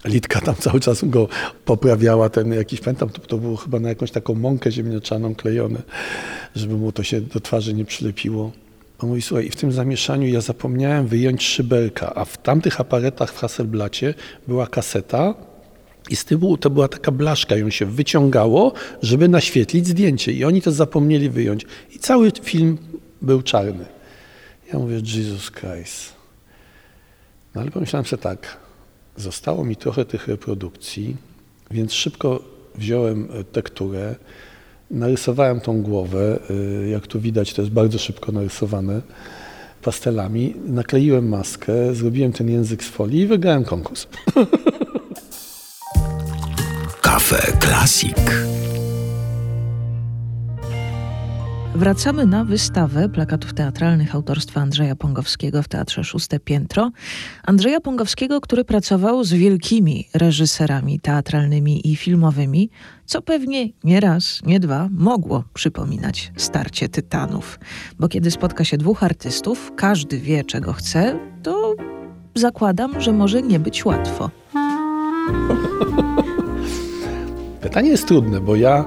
Litka 0.05 0.41
tam 0.41 0.55
cały 0.55 0.81
czas 0.81 1.05
go 1.05 1.29
poprawiała, 1.65 2.29
ten 2.31 2.53
jakiś, 2.53 2.81
pamiętam, 2.81 3.09
to, 3.09 3.19
to 3.19 3.39
było 3.39 3.57
chyba 3.57 3.81
na 3.81 3.89
jakąś 3.89 4.11
taką 4.11 4.35
mąkę 4.35 4.73
ziemniaczaną 4.73 5.35
klejone, 5.35 5.83
żeby 6.57 6.77
mu 6.77 6.93
to 6.93 7.03
się 7.03 7.21
do 7.21 7.41
twarzy 7.41 7.75
nie 7.75 7.85
przylepiło. 7.85 8.53
On 9.05 9.09
mówi, 9.09 9.23
słuchaj, 9.23 9.51
w 9.51 9.57
tym 9.57 9.73
zamieszaniu 9.73 10.29
ja 10.29 10.41
zapomniałem 10.41 11.07
wyjąć 11.07 11.43
szybelka, 11.43 12.15
a 12.15 12.25
w 12.25 12.37
tamtych 12.37 12.81
aparatach 12.81 13.33
w 13.33 13.39
Hasselblacie 13.39 14.15
była 14.49 14.67
kaseta 14.67 15.35
i 16.11 16.17
z 16.17 16.25
tyłu 16.25 16.57
to 16.57 16.71
była 16.71 16.89
taka 16.89 17.13
blaszka, 17.13 17.57
ją 17.57 17.71
się 17.71 17.87
wyciągało, 17.87 18.73
żeby 19.03 19.29
naświetlić 19.29 19.87
zdjęcie 19.87 20.33
i 20.33 20.45
oni 20.45 20.63
to 20.63 20.73
zapomnieli 20.73 21.31
wyjąć. 21.31 21.67
I 21.95 21.99
cały 21.99 22.33
film 22.43 22.79
był 23.23 23.43
czarny. 23.43 23.87
Ja 24.73 24.79
mówię, 24.79 24.95
Jesus 24.95 25.51
Christ. 25.51 26.13
No 27.55 27.61
ale 27.61 27.71
pomyślałem 27.71 28.07
sobie 28.07 28.23
tak, 28.23 28.57
Zostało 29.17 29.65
mi 29.65 29.77
trochę 29.77 30.05
tych 30.05 30.29
reprodukcji, 30.29 31.17
więc 31.71 31.93
szybko 31.93 32.43
wziąłem 32.75 33.29
e, 33.33 33.45
tekturę, 33.45 34.15
narysowałem 34.95 35.61
tą 35.61 35.83
głowę. 35.83 36.39
E, 36.85 36.89
jak 36.89 37.07
tu 37.07 37.21
widać, 37.21 37.55
to 37.55 37.63
jest 37.63 37.75
bardzo 37.75 37.99
szybko 37.99 38.33
narysowane 38.33 39.01
pastelami. 39.83 40.55
Nakleiłem 40.67 41.29
maskę, 41.29 41.95
zrobiłem 41.95 42.33
ten 42.33 42.51
język 42.51 42.85
z 42.85 42.89
folii 42.89 43.21
i 43.21 43.27
wygrałem 43.27 43.65
konkurs. 43.65 44.07
Kafe 47.03 47.53
Klasik. 47.61 48.17
Wracamy 51.75 52.27
na 52.27 52.45
wystawę 52.45 53.09
plakatów 53.09 53.55
teatralnych 53.55 54.15
autorstwa 54.15 54.61
Andrzeja 54.61 54.97
Pongowskiego 54.97 55.63
w 55.63 55.69
Teatrze 55.69 56.05
Szóste 56.05 56.41
Piętro. 56.41 56.91
Andrzeja 57.45 57.81
Pongowskiego, 57.81 58.41
który 58.41 58.65
pracował 58.65 59.25
z 59.25 59.33
wielkimi 59.33 60.09
reżyserami 60.15 61.01
teatralnymi 61.01 61.93
i 61.93 61.97
filmowymi, 61.97 62.71
co 63.05 63.23
pewnie 63.23 63.69
nie 63.85 64.01
raz, 64.01 64.41
nie 64.47 64.61
dwa 64.61 64.89
mogło 64.93 65.45
przypominać 65.55 66.33
starcie 66.37 66.89
tytanów. 66.89 67.59
Bo 67.99 68.09
kiedy 68.09 68.31
spotka 68.31 68.65
się 68.65 68.79
dwóch 68.79 69.03
artystów, 69.03 69.73
każdy 69.77 70.19
wie 70.19 70.45
czego 70.45 70.73
chce, 70.73 71.19
to 71.43 71.75
zakładam, 72.35 73.01
że 73.01 73.13
może 73.13 73.43
nie 73.43 73.61
być 73.61 73.85
łatwo. 73.85 74.31
Pytanie 77.61 77.91
jest 77.91 78.09
trudne, 78.09 78.41
bo 78.41 78.57
ja, 78.57 78.85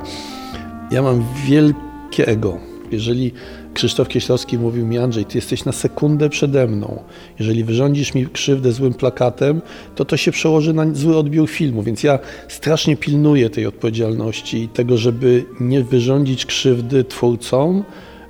ja 0.91 1.01
mam 1.01 1.25
wielkie 1.46 2.27
ego 2.27 2.66
jeżeli 2.91 3.32
Krzysztof 3.74 4.08
Kieślowski 4.08 4.58
mówił 4.58 4.86
mi, 4.86 4.98
Andrzej, 4.98 5.25
ty 5.25 5.38
jesteś 5.38 5.65
na 5.65 5.72
sekundę 5.72 6.29
przede 6.29 6.67
mną. 6.67 7.03
Jeżeli 7.39 7.63
wyrządzisz 7.63 8.13
mi 8.13 8.27
krzywdę 8.27 8.72
złym 8.72 8.94
plakatem, 8.94 9.62
to 9.96 10.06
to 10.06 10.17
się 10.17 10.32
przełoży 10.32 10.74
na 10.74 10.94
zły 10.94 11.17
odbiór 11.17 11.50
filmu. 11.50 11.84
Więc 11.84 12.03
ja 12.03 12.20
strasznie 12.48 12.98
pilnuję 12.98 13.50
tej 13.50 13.65
odpowiedzialności 13.65 14.63
i 14.63 14.67
tego, 14.67 14.98
żeby 14.98 15.46
nie 15.60 15.84
wyrządzić 15.84 16.46
krzywdy 16.46 17.03
twórcom. 17.03 17.84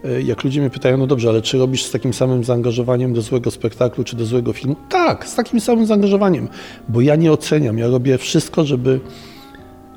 E, 0.04 0.22
jak 0.22 0.44
ludzie 0.44 0.62
mnie 0.62 0.70
pytają, 0.70 0.98
no 0.98 1.08
dobrze, 1.08 1.30
ale 1.30 1.42
czy 1.42 1.58
robisz 1.58 1.84
z 1.84 1.92
takim 1.92 2.14
samym 2.14 2.44
zaangażowaniem 2.44 3.14
do 3.14 3.22
złego 3.22 3.52
spektaklu 3.52 4.04
czy 4.04 4.16
do 4.16 4.26
złego 4.26 4.54
filmu? 4.54 4.76
Tak, 4.90 5.28
z 5.28 5.36
takim 5.36 5.60
samym 5.60 5.86
zaangażowaniem, 5.86 6.48
bo 6.90 7.02
ja 7.02 7.16
nie 7.16 7.32
oceniam. 7.32 7.78
Ja 7.78 7.88
robię 7.88 8.18
wszystko, 8.18 8.66
żeby 8.66 9.00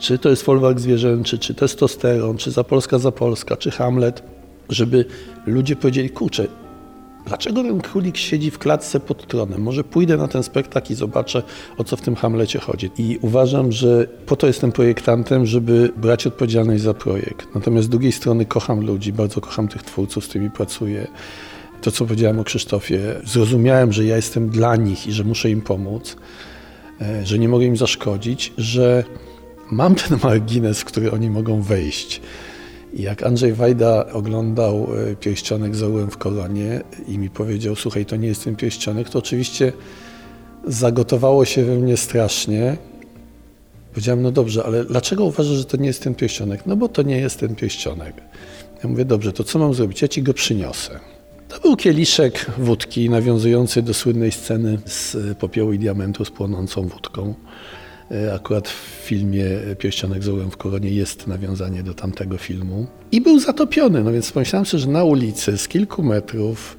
czy 0.01 0.19
to 0.19 0.29
jest 0.29 0.43
folwark 0.43 0.79
zwierzęczy, 0.79 1.39
czy 1.39 1.55
testosteron, 1.55 2.37
czy 2.37 2.51
Zapolska 2.51 2.99
Zapolska, 2.99 3.57
czy 3.57 3.71
Hamlet, 3.71 4.23
żeby 4.71 5.05
ludzie 5.47 5.77
powiedzieli, 5.77 6.11
kurczę, 6.11 6.47
dlaczego 7.27 7.63
ten 7.63 7.81
królik 7.81 8.17
siedzi 8.17 8.51
w 8.51 8.59
klatce 8.59 9.01
pod 9.01 9.27
tronem? 9.27 9.63
Może 9.63 9.85
pójdę 9.85 10.17
na 10.17 10.29
ten 10.29 10.43
spektakl 10.43 10.93
i 10.93 10.97
zobaczę, 10.97 11.43
o 11.79 11.85
co 11.85 11.97
w 11.97 12.01
tym 12.01 12.17
Hamlecie 12.17 12.59
chodzi. 12.59 12.91
I 12.99 13.19
uważam, 13.21 13.73
że 13.73 14.07
po 14.27 14.37
to 14.37 14.47
jestem 14.47 14.73
projektantem, 14.73 15.47
żeby 15.47 15.93
brać 15.97 16.27
odpowiedzialność 16.27 16.83
za 16.83 16.95
projekt. 16.95 17.55
Natomiast 17.55 17.87
z 17.87 17.91
drugiej 17.91 18.13
strony 18.13 18.45
kocham 18.45 18.81
ludzi, 18.81 19.13
bardzo 19.13 19.41
kocham 19.41 19.69
tych 19.69 19.83
twórców, 19.83 20.25
z 20.25 20.29
którymi 20.29 20.51
pracuję. 20.51 21.07
To, 21.83 21.91
co 21.91 22.07
powiedziałem 22.07 22.39
o 22.39 22.45
Krzysztofie, 22.45 23.01
zrozumiałem, 23.25 23.93
że 23.93 24.05
ja 24.05 24.17
jestem 24.17 24.49
dla 24.49 24.77
nich 24.77 25.07
i 25.07 25.13
że 25.13 25.25
muszę 25.25 25.51
im 25.51 25.61
pomóc, 25.61 26.17
e, 27.01 27.27
że 27.27 27.39
nie 27.39 27.49
mogę 27.49 27.67
im 27.67 27.77
zaszkodzić, 27.77 28.53
że 28.59 29.05
mam 29.71 29.95
ten 29.95 30.19
margines, 30.23 30.81
w 30.81 30.85
który 30.85 31.11
oni 31.11 31.31
mogą 31.31 31.63
wejść. 31.63 32.21
Jak 32.95 33.23
Andrzej 33.23 33.53
Wajda 33.53 34.07
oglądał 34.13 34.89
e, 35.13 35.17
pierścionek 35.17 35.77
z 35.77 35.83
orłem 35.83 36.11
w 36.11 36.19
koronie 36.19 36.81
i 37.09 37.19
mi 37.19 37.31
powiedział, 37.31 37.77
słuchaj, 37.77 38.07
to 38.07 38.17
nie 38.17 38.29
jest 38.29 38.45
ten 38.45 38.57
pierścionek, 38.57 39.09
to 39.09 39.19
oczywiście 39.19 39.73
zagotowało 40.67 41.45
się 41.45 41.65
we 41.65 41.77
mnie 41.77 41.97
strasznie. 41.97 42.77
Powiedziałem, 43.91 44.23
no 44.23 44.33
dobrze, 44.33 44.65
ale 44.65 44.85
dlaczego 44.85 45.25
uważasz, 45.25 45.57
że 45.57 45.65
to 45.65 45.77
nie 45.77 45.87
jest 45.87 46.03
ten 46.03 46.15
pierścionek? 46.15 46.67
No 46.67 46.77
bo 46.77 46.89
to 46.89 47.03
nie 47.03 47.19
jest 47.19 47.41
ten 47.41 47.55
pierścionek. 47.55 48.15
Ja 48.83 48.89
mówię, 48.89 49.05
dobrze, 49.05 49.33
to 49.33 49.45
co 49.45 49.59
mam 49.59 49.75
zrobić? 49.75 50.03
Ja 50.03 50.09
ci 50.09 50.23
go 50.23 50.35
przyniosę. 50.35 51.01
To 51.49 51.61
był 51.61 51.77
kieliszek 51.77 52.47
wódki 52.59 53.11
nawiązujący 53.11 53.83
do 53.83 53.95
słynnej 53.95 54.33
sceny 54.33 54.79
z 54.87 55.17
popiołu 55.39 55.73
i 55.73 55.79
diamentu 55.79 56.25
z 56.25 56.31
płonącą 56.31 56.89
wódką. 56.89 57.35
E, 58.11 58.35
akurat 58.35 58.69
w 58.69 59.01
filmie 59.05 59.45
Pierścionek 59.79 60.23
z 60.23 60.29
w 60.29 60.57
koronie 60.57 60.91
jest 60.91 61.27
nawiązanie 61.27 61.83
do 61.83 61.95
tamtego 61.95 62.39
filmu. 62.39 62.87
I 63.13 63.21
był 63.21 63.41
zatopiony, 63.41 64.05
no 64.05 64.13
więc 64.13 64.33
pomyślałem 64.33 64.67
sobie, 64.67 64.81
że 64.81 64.89
na 64.89 65.05
ulicy 65.05 65.59
z 65.59 65.69
kilku 65.69 66.03
metrów, 66.03 66.79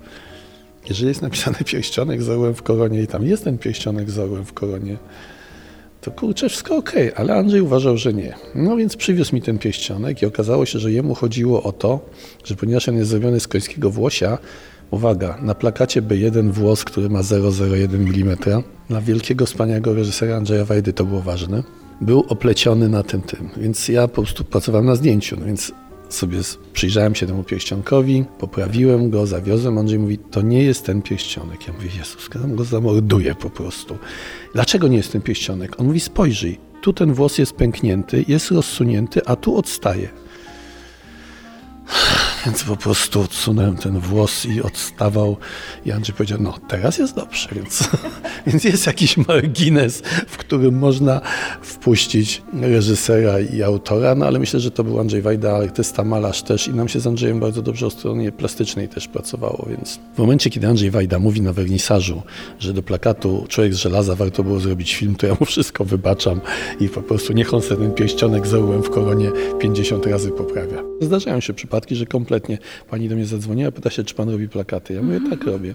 jeżeli 0.90 1.08
jest 1.08 1.22
napisane 1.22 1.58
Pierścionek 1.72 2.24
z 2.24 2.58
w 2.58 2.62
koronie 2.62 3.02
i 3.02 3.08
tam 3.08 3.26
jest 3.26 3.44
ten 3.44 3.58
Pierścionek 3.58 4.12
z 4.12 4.48
w 4.48 4.54
koronie, 4.54 4.98
to 6.02 6.12
kurczę, 6.12 6.50
wszystko 6.50 6.76
okay, 6.76 7.16
ale 7.16 7.36
Andrzej 7.36 7.62
uważał, 7.62 7.98
że 7.98 8.14
nie. 8.14 8.34
No 8.56 8.78
więc 8.78 8.96
przywiózł 8.96 9.36
mi 9.36 9.42
ten 9.42 9.58
pierścionek 9.58 10.22
i 10.22 10.26
okazało 10.26 10.66
się, 10.66 10.80
że 10.80 10.92
jemu 10.92 11.16
chodziło 11.16 11.64
o 11.64 11.72
to, 11.72 12.10
że 12.44 12.56
ponieważ 12.56 12.90
on 12.90 12.98
jest 12.98 13.10
zrobiony 13.10 13.40
z 13.40 13.48
końskiego 13.48 13.90
włosia, 13.90 14.38
Uwaga, 14.92 15.38
na 15.42 15.56
plakacie 15.56 16.02
by 16.02 16.18
jeden 16.18 16.52
włos, 16.52 16.84
który 16.84 17.10
ma 17.10 17.22
0,01 17.22 17.96
mm. 17.96 18.64
Dla 18.90 19.02
wielkiego, 19.02 19.46
wspaniałego 19.46 19.94
reżysera 19.94 20.38
Andrzeja 20.38 20.66
Wajdy 20.66 20.94
to 20.94 21.06
było 21.06 21.22
ważne. 21.22 21.64
Był 22.02 22.26
opleciony 22.30 22.90
na 22.90 23.04
tym 23.04 23.22
tym, 23.22 23.50
więc 23.58 23.88
ja 23.88 24.08
po 24.08 24.22
prostu 24.22 24.44
pracowałem 24.44 24.86
na 24.86 24.96
zdjęciu, 24.96 25.36
no 25.40 25.46
więc 25.46 25.72
sobie 26.10 26.40
przyjrzałem 26.74 27.16
się 27.16 27.28
temu 27.28 27.44
pierścionkowi, 27.44 28.26
poprawiłem 28.40 29.10
go, 29.10 29.28
zawiozłem. 29.28 29.78
Andrzej 29.78 30.00
mówi, 30.00 30.18
to 30.18 30.42
nie 30.42 30.64
jest 30.64 30.86
ten 30.86 31.02
pierścionek. 31.02 31.68
Ja 31.68 31.74
mówię, 31.74 31.90
Jezus, 31.98 32.30
ja 32.36 32.56
go 32.56 32.64
zamorduję 32.64 33.36
po 33.36 33.50
prostu. 33.50 33.98
Dlaczego 34.54 34.88
nie 34.88 34.98
jest 34.98 35.12
ten 35.12 35.22
pierścionek? 35.22 35.80
On 35.80 35.86
mówi, 35.86 36.00
spojrzyj, 36.00 36.60
tu 36.82 36.94
ten 36.94 37.14
włos 37.14 37.38
jest 37.38 37.54
pęknięty, 37.54 38.26
jest 38.28 38.52
rozsunięty, 38.52 39.26
a 39.26 39.36
tu 39.36 39.58
odstaje. 39.58 40.10
Więc 42.46 42.64
po 42.64 42.76
prostu 42.76 43.22
odsunąłem 43.22 43.78
ten 43.78 44.00
włos 44.00 44.46
i 44.46 44.62
odstawał. 44.62 45.38
I 45.86 45.92
Andrzej 45.92 46.16
powiedział, 46.16 46.38
no 46.42 46.54
teraz 46.68 46.98
jest 46.98 47.16
dobrze, 47.16 47.50
więc, 47.56 47.90
więc 48.48 48.64
jest 48.64 48.88
jakiś 48.88 49.18
margines, 49.18 50.02
w 50.28 50.38
którym 50.38 50.80
można 50.80 51.22
wpuścić 51.62 52.42
reżysera 52.62 53.40
i 53.40 53.64
autora, 53.64 54.16
no 54.16 54.26
ale 54.26 54.40
myślę, 54.40 54.60
że 54.60 54.72
to 54.72 54.84
był 54.84 55.00
Andrzej 55.00 55.22
Wajda, 55.22 55.58
artysta, 55.58 56.04
malarz 56.04 56.44
też 56.44 56.68
i 56.68 56.74
nam 56.74 56.90
się 56.90 57.00
z 57.00 57.08
Andrzejem 57.08 57.40
bardzo 57.40 57.62
dobrze 57.62 57.86
o 57.86 57.90
stronie 57.90 58.32
plastycznej 58.32 58.90
też 58.90 59.08
pracowało, 59.08 59.68
więc 59.70 60.00
w 60.16 60.18
momencie, 60.18 60.50
kiedy 60.50 60.68
Andrzej 60.68 60.92
Wajda 60.92 61.20
mówi 61.20 61.42
na 61.42 61.54
wernisażu, 61.54 62.22
że 62.60 62.74
do 62.74 62.84
plakatu 62.84 63.46
Człowiek 63.50 63.74
z 63.74 63.78
żelaza 63.78 64.16
warto 64.16 64.44
było 64.44 64.60
zrobić 64.60 64.96
film, 64.96 65.16
to 65.16 65.28
ja 65.28 65.36
mu 65.40 65.46
wszystko 65.46 65.86
wybaczam 65.86 66.42
i 66.80 66.90
po 66.90 67.02
prostu 67.02 67.34
niech 67.34 67.54
on 67.54 67.62
sobie 67.62 67.82
ten 67.82 67.94
pierścionek 67.94 68.48
z 68.48 68.52
w 68.86 68.90
koronie 68.90 69.32
50 69.60 70.06
razy 70.06 70.32
poprawia. 70.32 70.84
Zdarzają 71.02 71.40
się 71.40 71.54
przypadki, 71.54 71.96
że 71.96 72.06
kompletnie 72.06 72.31
kompletnie. 72.32 72.58
Pani 72.90 73.10
do 73.10 73.16
mnie 73.16 73.26
zadzwoniła, 73.26 73.72
pyta 73.72 73.90
się, 73.90 74.04
czy 74.04 74.16
pan 74.16 74.30
robi 74.30 74.50
plakaty. 74.50 74.94
Ja 74.94 75.02
mówię, 75.02 75.20
tak 75.30 75.44
robię. 75.44 75.74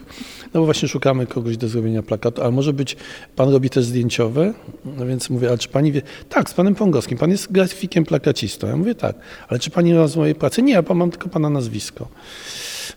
No 0.55 0.61
bo 0.61 0.65
właśnie 0.65 0.89
szukamy 0.89 1.27
kogoś 1.27 1.57
do 1.57 1.69
zrobienia 1.69 2.03
plakatu, 2.03 2.43
ale 2.43 2.51
może 2.51 2.73
być, 2.73 2.97
pan 3.37 3.51
robi 3.51 3.71
też 3.71 3.85
zdjęciowe? 3.85 4.55
No 4.85 5.07
więc 5.07 5.31
mówię, 5.31 5.49
ale 5.49 5.59
czy 5.59 5.69
pani 5.69 5.93
wie? 5.93 6.03
Tak, 6.29 6.51
z 6.51 6.55
panem 6.55 6.75
Pongowskim. 6.75 7.19
Pan 7.19 7.31
jest 7.31 7.53
grafikiem 7.53 8.05
plakacistą. 8.05 8.67
Ja 8.67 8.77
mówię, 8.77 8.95
tak. 8.95 9.17
Ale 9.49 9.61
czy 9.61 9.71
pani 9.71 9.95
ma 9.95 10.09
z 10.09 10.17
mojej 10.17 10.35
pracy? 10.35 10.63
Nie, 10.63 10.73
ja 10.73 10.83
mam 10.95 11.11
tylko 11.11 11.29
pana 11.29 11.51
nazwisko. 11.51 12.09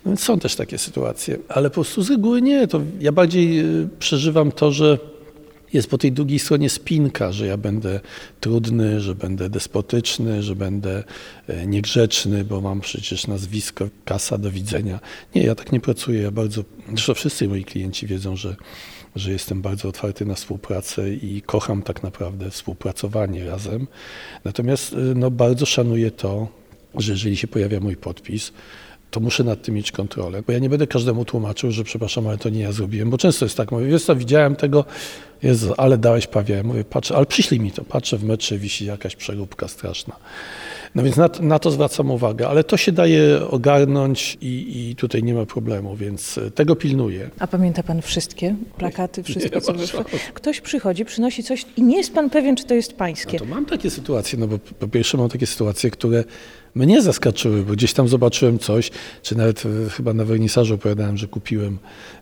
No 0.05 0.11
więc 0.11 0.23
są 0.23 0.39
też 0.39 0.55
takie 0.55 0.77
sytuacje, 0.77 1.37
ale 1.49 1.69
po 1.69 1.73
prostu 1.73 2.01
z 2.01 2.09
reguły 2.09 2.41
nie. 2.41 2.67
To 2.67 2.81
ja 2.99 3.11
bardziej 3.11 3.59
y, 3.59 3.87
przeżywam 3.99 4.51
to, 4.51 4.71
że 4.71 4.97
jest 5.73 5.89
po 5.89 5.97
tej 5.97 6.11
drugiej 6.11 6.39
stronie 6.39 6.69
spinka, 6.69 7.31
że 7.31 7.47
ja 7.47 7.57
będę 7.57 7.99
trudny, 8.39 9.01
że 9.01 9.15
będę 9.15 9.49
despotyczny, 9.49 10.43
że 10.43 10.55
będę 10.55 11.03
e, 11.47 11.67
niegrzeczny, 11.67 12.43
bo 12.43 12.61
mam 12.61 12.81
przecież 12.81 13.27
nazwisko, 13.27 13.89
kasa 14.05 14.37
do 14.37 14.51
widzenia. 14.51 14.99
Nie, 15.35 15.43
ja 15.43 15.55
tak 15.55 15.71
nie 15.71 15.79
pracuję. 15.79 16.21
Ja 16.21 16.31
bardzo, 16.31 16.63
zresztą 16.87 17.13
wszyscy 17.13 17.47
moi 17.47 17.63
klienci 17.63 18.07
wiedzą, 18.07 18.35
że, 18.35 18.55
że 19.15 19.31
jestem 19.31 19.61
bardzo 19.61 19.89
otwarty 19.89 20.25
na 20.25 20.35
współpracę 20.35 21.13
i 21.13 21.41
kocham 21.41 21.83
tak 21.83 22.03
naprawdę 22.03 22.49
współpracowanie 22.51 23.45
razem. 23.45 23.87
Natomiast 24.43 24.93
e, 24.93 24.97
no, 25.15 25.31
bardzo 25.31 25.65
szanuję 25.65 26.11
to, 26.11 26.47
że 26.95 27.11
jeżeli 27.11 27.37
się 27.37 27.47
pojawia 27.47 27.79
mój 27.79 27.95
podpis, 27.95 28.51
to 29.11 29.19
muszę 29.19 29.43
nad 29.43 29.61
tym 29.61 29.75
mieć 29.75 29.91
kontrolę. 29.91 30.41
Bo 30.47 30.53
ja 30.53 30.59
nie 30.59 30.69
będę 30.69 30.87
każdemu 30.87 31.25
tłumaczył, 31.25 31.71
że 31.71 31.83
przepraszam, 31.83 32.27
ale 32.27 32.37
to 32.37 32.49
nie 32.49 32.59
ja 32.59 32.71
zrobiłem, 32.71 33.09
bo 33.09 33.17
często 33.17 33.45
jest 33.45 33.57
tak, 33.57 33.71
mówię, 33.71 33.85
wiesz 33.85 34.03
co, 34.03 34.15
widziałem 34.15 34.55
tego, 34.55 34.85
Jezu, 35.43 35.73
ale 35.77 35.97
dałeś 35.97 36.27
pawie. 36.27 36.63
Mówię, 36.63 36.83
patrzę, 36.83 37.15
ale 37.15 37.25
przyślij 37.25 37.59
mi 37.59 37.71
to. 37.71 37.83
Patrzę 37.83 38.17
w 38.17 38.23
metrze, 38.23 38.57
wisi 38.57 38.85
jakaś 38.85 39.15
przeróbka 39.15 39.67
straszna. 39.67 40.15
No 40.95 41.03
więc 41.03 41.17
na, 41.17 41.29
na, 41.39 41.59
to 41.59 41.71
zwracam 41.71 42.11
uwagę, 42.11 42.47
ale 42.47 42.63
to 42.63 42.77
się 42.77 42.91
daje 42.91 43.47
ogarnąć 43.49 44.37
i, 44.41 44.89
i, 44.89 44.95
tutaj 44.95 45.23
nie 45.23 45.33
ma 45.33 45.45
problemu, 45.45 45.95
więc 45.95 46.39
tego 46.55 46.75
pilnuję. 46.75 47.29
A 47.39 47.47
pamięta 47.47 47.83
pan 47.83 48.01
wszystkie 48.01 48.55
plakaty, 48.77 49.23
wszystko 49.23 49.55
nie, 49.55 49.61
co 49.61 49.73
wyszło? 49.73 50.05
Ktoś 50.33 50.61
przychodzi, 50.61 51.05
przynosi 51.05 51.43
coś 51.43 51.65
i 51.77 51.83
nie 51.83 51.97
jest 51.97 52.13
pan 52.13 52.29
pewien, 52.29 52.55
czy 52.55 52.63
to 52.65 52.73
jest 52.73 52.93
pańskie. 52.93 53.37
No 53.39 53.45
to 53.45 53.45
mam 53.45 53.65
takie 53.65 53.89
sytuacje, 53.89 54.39
no 54.39 54.47
bo 54.47 54.57
po 54.79 54.87
pierwsze 54.87 55.17
mam 55.17 55.29
takie 55.29 55.47
sytuacje, 55.47 55.91
które 55.91 56.23
mnie 56.75 57.01
zaskoczyły, 57.01 57.63
bo 57.63 57.73
gdzieś 57.73 57.93
tam 57.93 58.07
zobaczyłem 58.07 58.59
coś, 58.59 58.91
czy 59.23 59.37
nawet 59.37 59.63
e, 59.65 59.89
chyba 59.89 60.13
na 60.13 60.25
wernisażu 60.25 60.75
opowiadałem, 60.75 61.17
że 61.17 61.27
kupiłem 61.27 61.77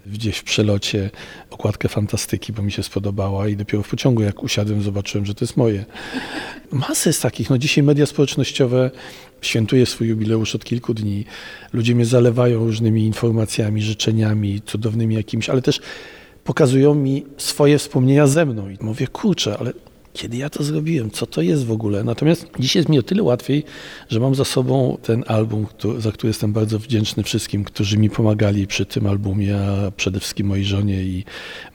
gdzieś 0.06 0.38
w 0.38 0.44
przelocie 0.44 1.10
okładkę 1.50 1.90
fantastyki, 1.90 2.54
bo 2.54 2.62
mi 2.62 2.72
się 2.72 2.84
spodobała 2.84 3.48
i 3.48 3.56
dopiero 3.56 3.84
w 3.84 3.90
pociągu 3.90 4.24
jak 4.24 4.44
usiadłem 4.44 4.82
zobaczyłem, 4.82 5.26
że 5.26 5.36
to 5.36 5.46
jest 5.46 5.58
moje. 5.58 5.86
Masę 6.72 7.10
jest 7.10 7.22
takich, 7.22 7.50
no 7.50 7.58
dzisiaj 7.58 7.84
media 7.84 8.06
społecznościowe 8.06 8.92
świętuję 9.42 9.86
swój 9.86 10.08
jubileusz 10.08 10.56
od 10.56 10.66
kilku 10.66 10.94
dni. 10.94 11.26
Ludzie 11.74 11.96
mnie 11.96 12.06
zalewają 12.06 12.60
różnymi 12.60 13.06
informacjami, 13.06 13.82
życzeniami, 13.82 14.62
cudownymi 14.66 15.16
jakimiś, 15.16 15.50
ale 15.50 15.62
też 15.62 15.80
pokazują 16.44 16.94
mi 16.96 17.26
swoje 17.38 17.78
wspomnienia 17.78 18.28
ze 18.28 18.46
mną. 18.46 18.70
I 18.70 18.78
mówię, 18.82 19.08
kurczę, 19.08 19.58
ale 19.60 19.74
kiedy 20.18 20.38
ja 20.38 20.50
to 20.50 20.64
zrobiłem, 20.64 21.12
co 21.12 21.26
to 21.26 21.42
jest 21.42 21.66
w 21.66 21.72
ogóle. 21.72 22.04
Natomiast 22.04 22.48
dziś 22.60 22.76
jest 22.76 22.90
mi 22.90 23.00
o 23.00 23.04
tyle 23.04 23.24
łatwiej, 23.24 23.64
że 24.10 24.20
mam 24.20 24.36
za 24.36 24.46
sobą 24.46 24.98
ten 25.04 25.24
album, 25.28 25.68
za 25.98 26.12
który 26.12 26.30
jestem 26.30 26.54
bardzo 26.54 26.80
wdzięczny 26.80 27.24
wszystkim, 27.24 27.64
którzy 27.64 27.98
mi 27.98 28.10
pomagali 28.10 28.68
przy 28.68 28.86
tym 28.86 29.08
albumie, 29.08 29.58
a 29.58 29.92
przede 29.92 30.20
wszystkim 30.20 30.48
mojej 30.48 30.66
żonie 30.66 31.04
i 31.04 31.24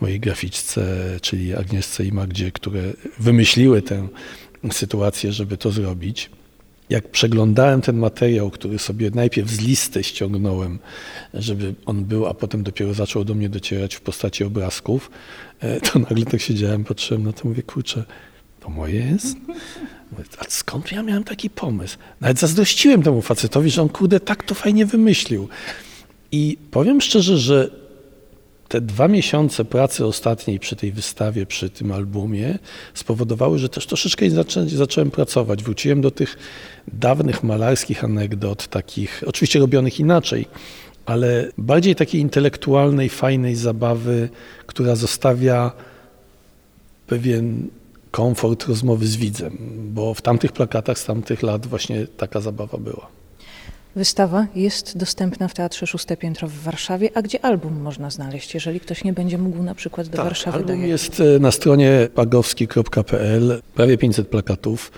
mojej 0.00 0.20
graficzce, 0.20 0.82
czyli 1.20 1.54
Agnieszce 1.54 2.04
i 2.04 2.12
Magdzie, 2.12 2.52
które 2.52 2.82
wymyśliły 3.18 3.82
tę 3.82 4.08
sytuację, 4.70 5.32
żeby 5.32 5.56
to 5.56 5.70
zrobić 5.70 6.30
jak 6.92 7.08
przeglądałem 7.08 7.80
ten 7.80 7.96
materiał, 7.96 8.50
który 8.50 8.78
sobie 8.78 9.10
najpierw 9.14 9.50
z 9.50 9.60
listy 9.60 10.04
ściągnąłem, 10.04 10.78
żeby 11.34 11.74
on 11.86 12.04
był, 12.04 12.26
a 12.26 12.34
potem 12.34 12.62
dopiero 12.62 12.94
zaczął 12.94 13.24
do 13.24 13.34
mnie 13.34 13.48
docierać 13.48 13.94
w 13.94 14.00
postaci 14.00 14.44
obrazków, 14.44 15.10
e, 15.60 15.80
to 15.80 15.98
nagle 15.98 16.24
tak 16.24 16.40
siedziałem, 16.40 16.84
patrzyłem 16.84 17.24
na 17.24 17.32
to, 17.32 17.48
mówię, 17.48 17.62
kurczę, 17.62 18.04
to 18.62 18.70
moje 18.70 18.94
jest? 18.94 19.36
A 20.38 20.44
skąd 20.48 20.92
ja 20.92 21.02
miałem 21.02 21.24
taki 21.24 21.50
pomysł? 21.50 21.98
Nawet 22.20 22.38
zazdrościłem 22.38 23.02
temu 23.02 23.22
facetowi, 23.22 23.70
że 23.70 23.82
on 23.82 23.88
kurde 23.88 24.20
tak 24.20 24.42
to 24.44 24.54
fajnie 24.54 24.86
wymyślił. 24.86 25.48
I 26.32 26.58
powiem 26.70 27.00
szczerze, 27.00 27.38
że 27.38 27.70
te 28.68 28.80
dwa 28.80 29.08
miesiące 29.08 29.64
pracy 29.64 30.06
ostatniej 30.06 30.60
przy 30.60 30.76
tej 30.76 30.92
wystawie, 30.92 31.46
przy 31.46 31.70
tym 31.70 31.92
albumie 31.92 32.58
spowodowały, 32.94 33.58
że 33.58 33.68
też 33.68 33.86
troszeczkę 33.86 34.30
zaczę, 34.30 34.68
zacząłem 34.68 35.10
pracować. 35.10 35.62
Wróciłem 35.62 36.00
do 36.00 36.10
tych 36.10 36.36
dawnych 36.92 37.42
malarskich 37.42 38.04
anegdot, 38.04 38.68
takich 38.68 39.24
oczywiście 39.26 39.58
robionych 39.58 40.00
inaczej, 40.00 40.46
ale 41.06 41.48
bardziej 41.58 41.94
takiej 41.94 42.20
intelektualnej, 42.20 43.08
fajnej 43.08 43.54
zabawy, 43.54 44.28
która 44.66 44.96
zostawia 44.96 45.72
pewien 47.06 47.68
komfort 48.12 48.64
rozmowy 48.68 49.06
z 49.06 49.16
widzem, 49.16 49.58
bo 49.94 50.14
w 50.14 50.22
tamtych 50.22 50.52
plakatach 50.52 50.98
z 50.98 51.04
tamtych 51.04 51.42
lat 51.42 51.66
właśnie 51.66 52.06
taka 52.06 52.40
zabawa 52.40 52.78
była. 52.78 53.06
Wystawa 53.96 54.46
jest 54.54 54.98
dostępna 54.98 55.48
w 55.48 55.54
Teatrze 55.54 55.86
Szóste 55.86 56.16
Piętro 56.16 56.48
w 56.48 56.52
Warszawie, 56.52 57.10
a 57.14 57.22
gdzie 57.22 57.44
album 57.44 57.80
można 57.80 58.10
znaleźć, 58.10 58.54
jeżeli 58.54 58.80
ktoś 58.80 59.04
nie 59.04 59.12
będzie 59.12 59.38
mógł 59.38 59.62
na 59.62 59.74
przykład 59.74 60.08
do 60.08 60.16
tak, 60.16 60.26
Warszawy 60.26 60.56
album 60.56 60.66
dojechać? 60.66 60.90
jest 60.90 61.20
e, 61.20 61.38
na 61.38 61.50
stronie 61.50 62.08
pagowski.pl, 62.14 63.62
prawie 63.74 63.98
500 63.98 64.28
plakatów 64.28 64.92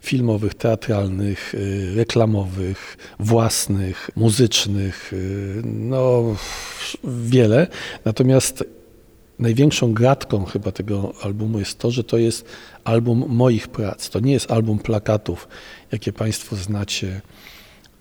filmowych, 0.00 0.54
teatralnych, 0.54 1.54
e, 1.54 1.94
reklamowych, 1.94 2.96
własnych, 3.18 4.10
muzycznych, 4.16 5.12
e, 5.12 5.16
no 5.64 6.22
wiele. 7.04 7.66
Natomiast 8.04 8.64
największą 9.38 9.94
gratką 9.94 10.44
chyba 10.44 10.72
tego 10.72 11.12
albumu 11.22 11.58
jest 11.58 11.78
to, 11.78 11.90
że 11.90 12.04
to 12.04 12.18
jest 12.18 12.44
album 12.84 13.24
moich 13.28 13.68
prac. 13.68 14.10
To 14.10 14.20
nie 14.20 14.32
jest 14.32 14.50
album 14.50 14.78
plakatów, 14.78 15.48
jakie 15.92 16.12
Państwo 16.12 16.56
znacie 16.56 17.20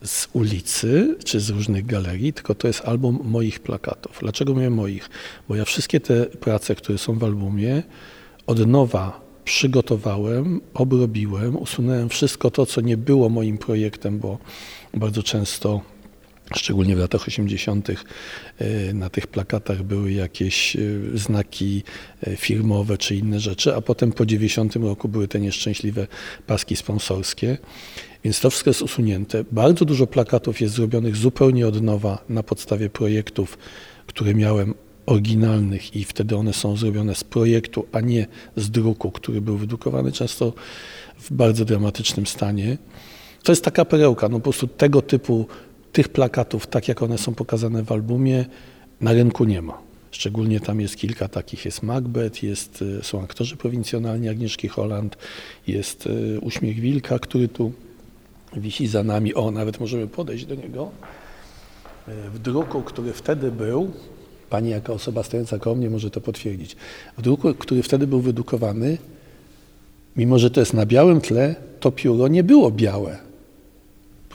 z 0.03 0.27
ulicy 0.33 1.15
czy 1.25 1.39
z 1.39 1.49
różnych 1.49 1.85
galerii, 1.85 2.33
tylko 2.33 2.55
to 2.55 2.67
jest 2.67 2.81
album 2.85 3.19
moich 3.23 3.59
plakatów. 3.59 4.17
Dlaczego 4.21 4.53
mówię 4.53 4.69
moich? 4.69 5.09
Bo 5.49 5.55
ja 5.55 5.65
wszystkie 5.65 5.99
te 5.99 6.25
prace, 6.25 6.75
które 6.75 6.97
są 6.97 7.19
w 7.19 7.23
albumie, 7.23 7.83
od 8.47 8.67
nowa 8.67 9.21
przygotowałem, 9.45 10.61
obrobiłem, 10.73 11.57
usunąłem 11.57 12.09
wszystko 12.09 12.51
to, 12.51 12.65
co 12.65 12.81
nie 12.81 12.97
było 12.97 13.29
moim 13.29 13.57
projektem, 13.57 14.19
bo 14.19 14.37
bardzo 14.93 15.23
często 15.23 15.81
szczególnie 16.53 16.95
w 16.95 16.99
latach 16.99 17.27
80. 17.27 17.89
E, 17.89 18.93
na 18.93 19.09
tych 19.09 19.27
plakatach 19.27 19.83
były 19.83 20.11
jakieś 20.11 20.75
e, 20.75 20.79
znaki 21.13 21.83
e, 22.21 22.35
firmowe 22.35 22.97
czy 22.97 23.15
inne 23.15 23.39
rzeczy, 23.39 23.75
a 23.75 23.81
potem 23.81 24.11
po 24.11 24.25
90 24.25 24.75
roku 24.75 25.09
były 25.09 25.27
te 25.27 25.39
nieszczęśliwe 25.39 26.07
paski 26.47 26.75
sponsorskie. 26.75 27.57
Więc 28.23 28.39
to 28.39 28.49
wszystko 28.49 28.69
jest 28.69 28.81
usunięte. 28.81 29.43
Bardzo 29.51 29.85
dużo 29.85 30.07
plakatów 30.07 30.61
jest 30.61 30.75
zrobionych 30.75 31.15
zupełnie 31.15 31.67
od 31.67 31.81
nowa 31.81 32.23
na 32.29 32.43
podstawie 32.43 32.89
projektów, 32.89 33.57
które 34.07 34.33
miałem 34.33 34.73
oryginalnych 35.05 35.95
i 35.95 36.03
wtedy 36.03 36.35
one 36.35 36.53
są 36.53 36.77
zrobione 36.77 37.15
z 37.15 37.23
projektu, 37.23 37.85
a 37.91 37.99
nie 37.99 38.27
z 38.55 38.69
druku, 38.69 39.11
który 39.11 39.41
był 39.41 39.57
wydrukowany 39.57 40.11
często 40.11 40.53
w 41.19 41.31
bardzo 41.33 41.65
dramatycznym 41.65 42.25
stanie. 42.25 42.77
To 43.43 43.51
jest 43.51 43.63
taka 43.63 43.85
perełka, 43.85 44.29
no 44.29 44.37
po 44.37 44.43
prostu 44.43 44.67
tego 44.67 45.01
typu 45.01 45.47
tych 45.95 46.09
plakatów, 46.09 46.67
tak 46.67 46.87
jak 46.87 47.01
one 47.01 47.17
są 47.17 47.35
pokazane 47.35 47.83
w 47.83 47.91
albumie, 47.91 48.45
na 49.01 49.13
rynku 49.13 49.45
nie 49.45 49.61
ma. 49.61 49.77
Szczególnie 50.11 50.59
tam 50.59 50.81
jest 50.81 50.95
kilka 50.95 51.27
takich, 51.27 51.65
jest 51.65 51.83
Macbeth, 51.83 52.43
jest, 52.43 52.81
y, 52.81 53.03
są 53.03 53.23
aktorzy 53.23 53.57
prowincjonalni 53.57 54.29
Agnieszki 54.29 54.67
Holland, 54.67 55.17
jest 55.67 56.07
y, 56.07 56.39
Uśmiech 56.41 56.79
Wilka, 56.79 57.19
który 57.19 57.47
tu 57.47 57.71
wisi 58.57 58.87
za 58.87 59.03
nami. 59.03 59.33
O, 59.33 59.51
nawet 59.51 59.79
możemy 59.79 60.07
podejść 60.07 60.45
do 60.45 60.55
niego. 60.55 60.91
Y, 62.07 62.29
w 62.29 62.39
druku, 62.39 62.81
który 62.81 63.13
wtedy 63.13 63.51
był, 63.51 63.91
pani 64.49 64.69
jako 64.69 64.93
osoba 64.93 65.23
stojąca 65.23 65.59
koło 65.59 65.75
mnie 65.75 65.89
może 65.89 66.11
to 66.11 66.21
potwierdzić, 66.21 66.75
w 67.17 67.21
druku, 67.21 67.53
który 67.53 67.83
wtedy 67.83 68.07
był 68.07 68.21
wydrukowany, 68.21 68.97
mimo 70.15 70.39
że 70.39 70.51
to 70.51 70.59
jest 70.59 70.73
na 70.73 70.85
białym 70.85 71.21
tle, 71.21 71.55
to 71.79 71.91
pióro 71.91 72.27
nie 72.27 72.43
było 72.43 72.71
białe 72.71 73.24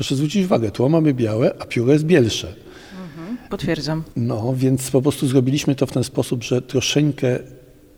Proszę 0.01 0.17
zwrócić 0.17 0.45
uwagę, 0.45 0.71
tło 0.71 0.89
mamy 0.89 1.15
białe, 1.15 1.55
a 1.59 1.67
pióro 1.67 1.93
jest 1.93 2.05
bielsze. 2.05 2.49
Mhm, 3.03 3.39
potwierdzam. 3.51 4.03
No, 4.17 4.55
więc 4.57 4.91
po 4.91 5.03
prostu 5.03 5.27
zrobiliśmy 5.27 5.75
to 5.75 5.87
w 5.87 5.93
ten 5.93 6.05
sposób, 6.05 6.45
że 6.45 6.63
troszeczkę 6.63 7.39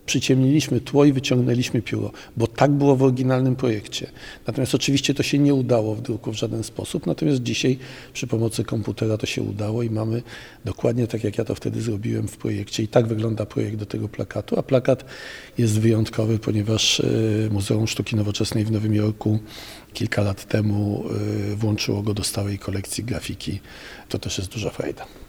przyciemniliśmy 0.05 0.81
tło 0.81 1.05
i 1.05 1.13
wyciągnęliśmy 1.13 1.81
pióro, 1.81 2.11
bo 2.37 2.47
tak 2.47 2.71
było 2.71 2.95
w 2.95 3.03
oryginalnym 3.03 3.55
projekcie. 3.55 4.11
Natomiast 4.47 4.75
oczywiście 4.75 5.13
to 5.13 5.23
się 5.23 5.39
nie 5.39 5.53
udało 5.53 5.95
w 5.95 6.01
druku 6.01 6.31
w 6.31 6.35
żaden 6.35 6.63
sposób, 6.63 7.05
natomiast 7.05 7.43
dzisiaj 7.43 7.77
przy 8.13 8.27
pomocy 8.27 8.63
komputera 8.63 9.17
to 9.17 9.25
się 9.25 9.41
udało 9.41 9.83
i 9.83 9.89
mamy 9.89 10.23
dokładnie 10.65 11.07
tak, 11.07 11.23
jak 11.23 11.37
ja 11.37 11.45
to 11.45 11.55
wtedy 11.55 11.81
zrobiłem 11.81 12.27
w 12.27 12.37
projekcie 12.37 12.83
i 12.83 12.87
tak 12.87 13.07
wygląda 13.07 13.45
projekt 13.45 13.77
do 13.77 13.85
tego 13.85 14.09
plakatu, 14.09 14.59
a 14.59 14.63
plakat 14.63 15.05
jest 15.57 15.79
wyjątkowy, 15.79 16.39
ponieważ 16.39 16.99
e, 16.99 17.03
Muzeum 17.51 17.87
Sztuki 17.87 18.15
Nowoczesnej 18.15 18.65
w 18.65 18.71
Nowym 18.71 18.95
Jorku 18.95 19.39
kilka 19.93 20.21
lat 20.21 20.45
temu 20.45 21.03
e, 21.51 21.55
włączyło 21.55 22.01
go 22.01 22.13
do 22.13 22.23
stałej 22.23 22.59
kolekcji 22.59 23.03
grafiki. 23.03 23.59
To 24.09 24.19
też 24.19 24.37
jest 24.37 24.51
duża 24.51 24.69
frajda. 24.69 25.22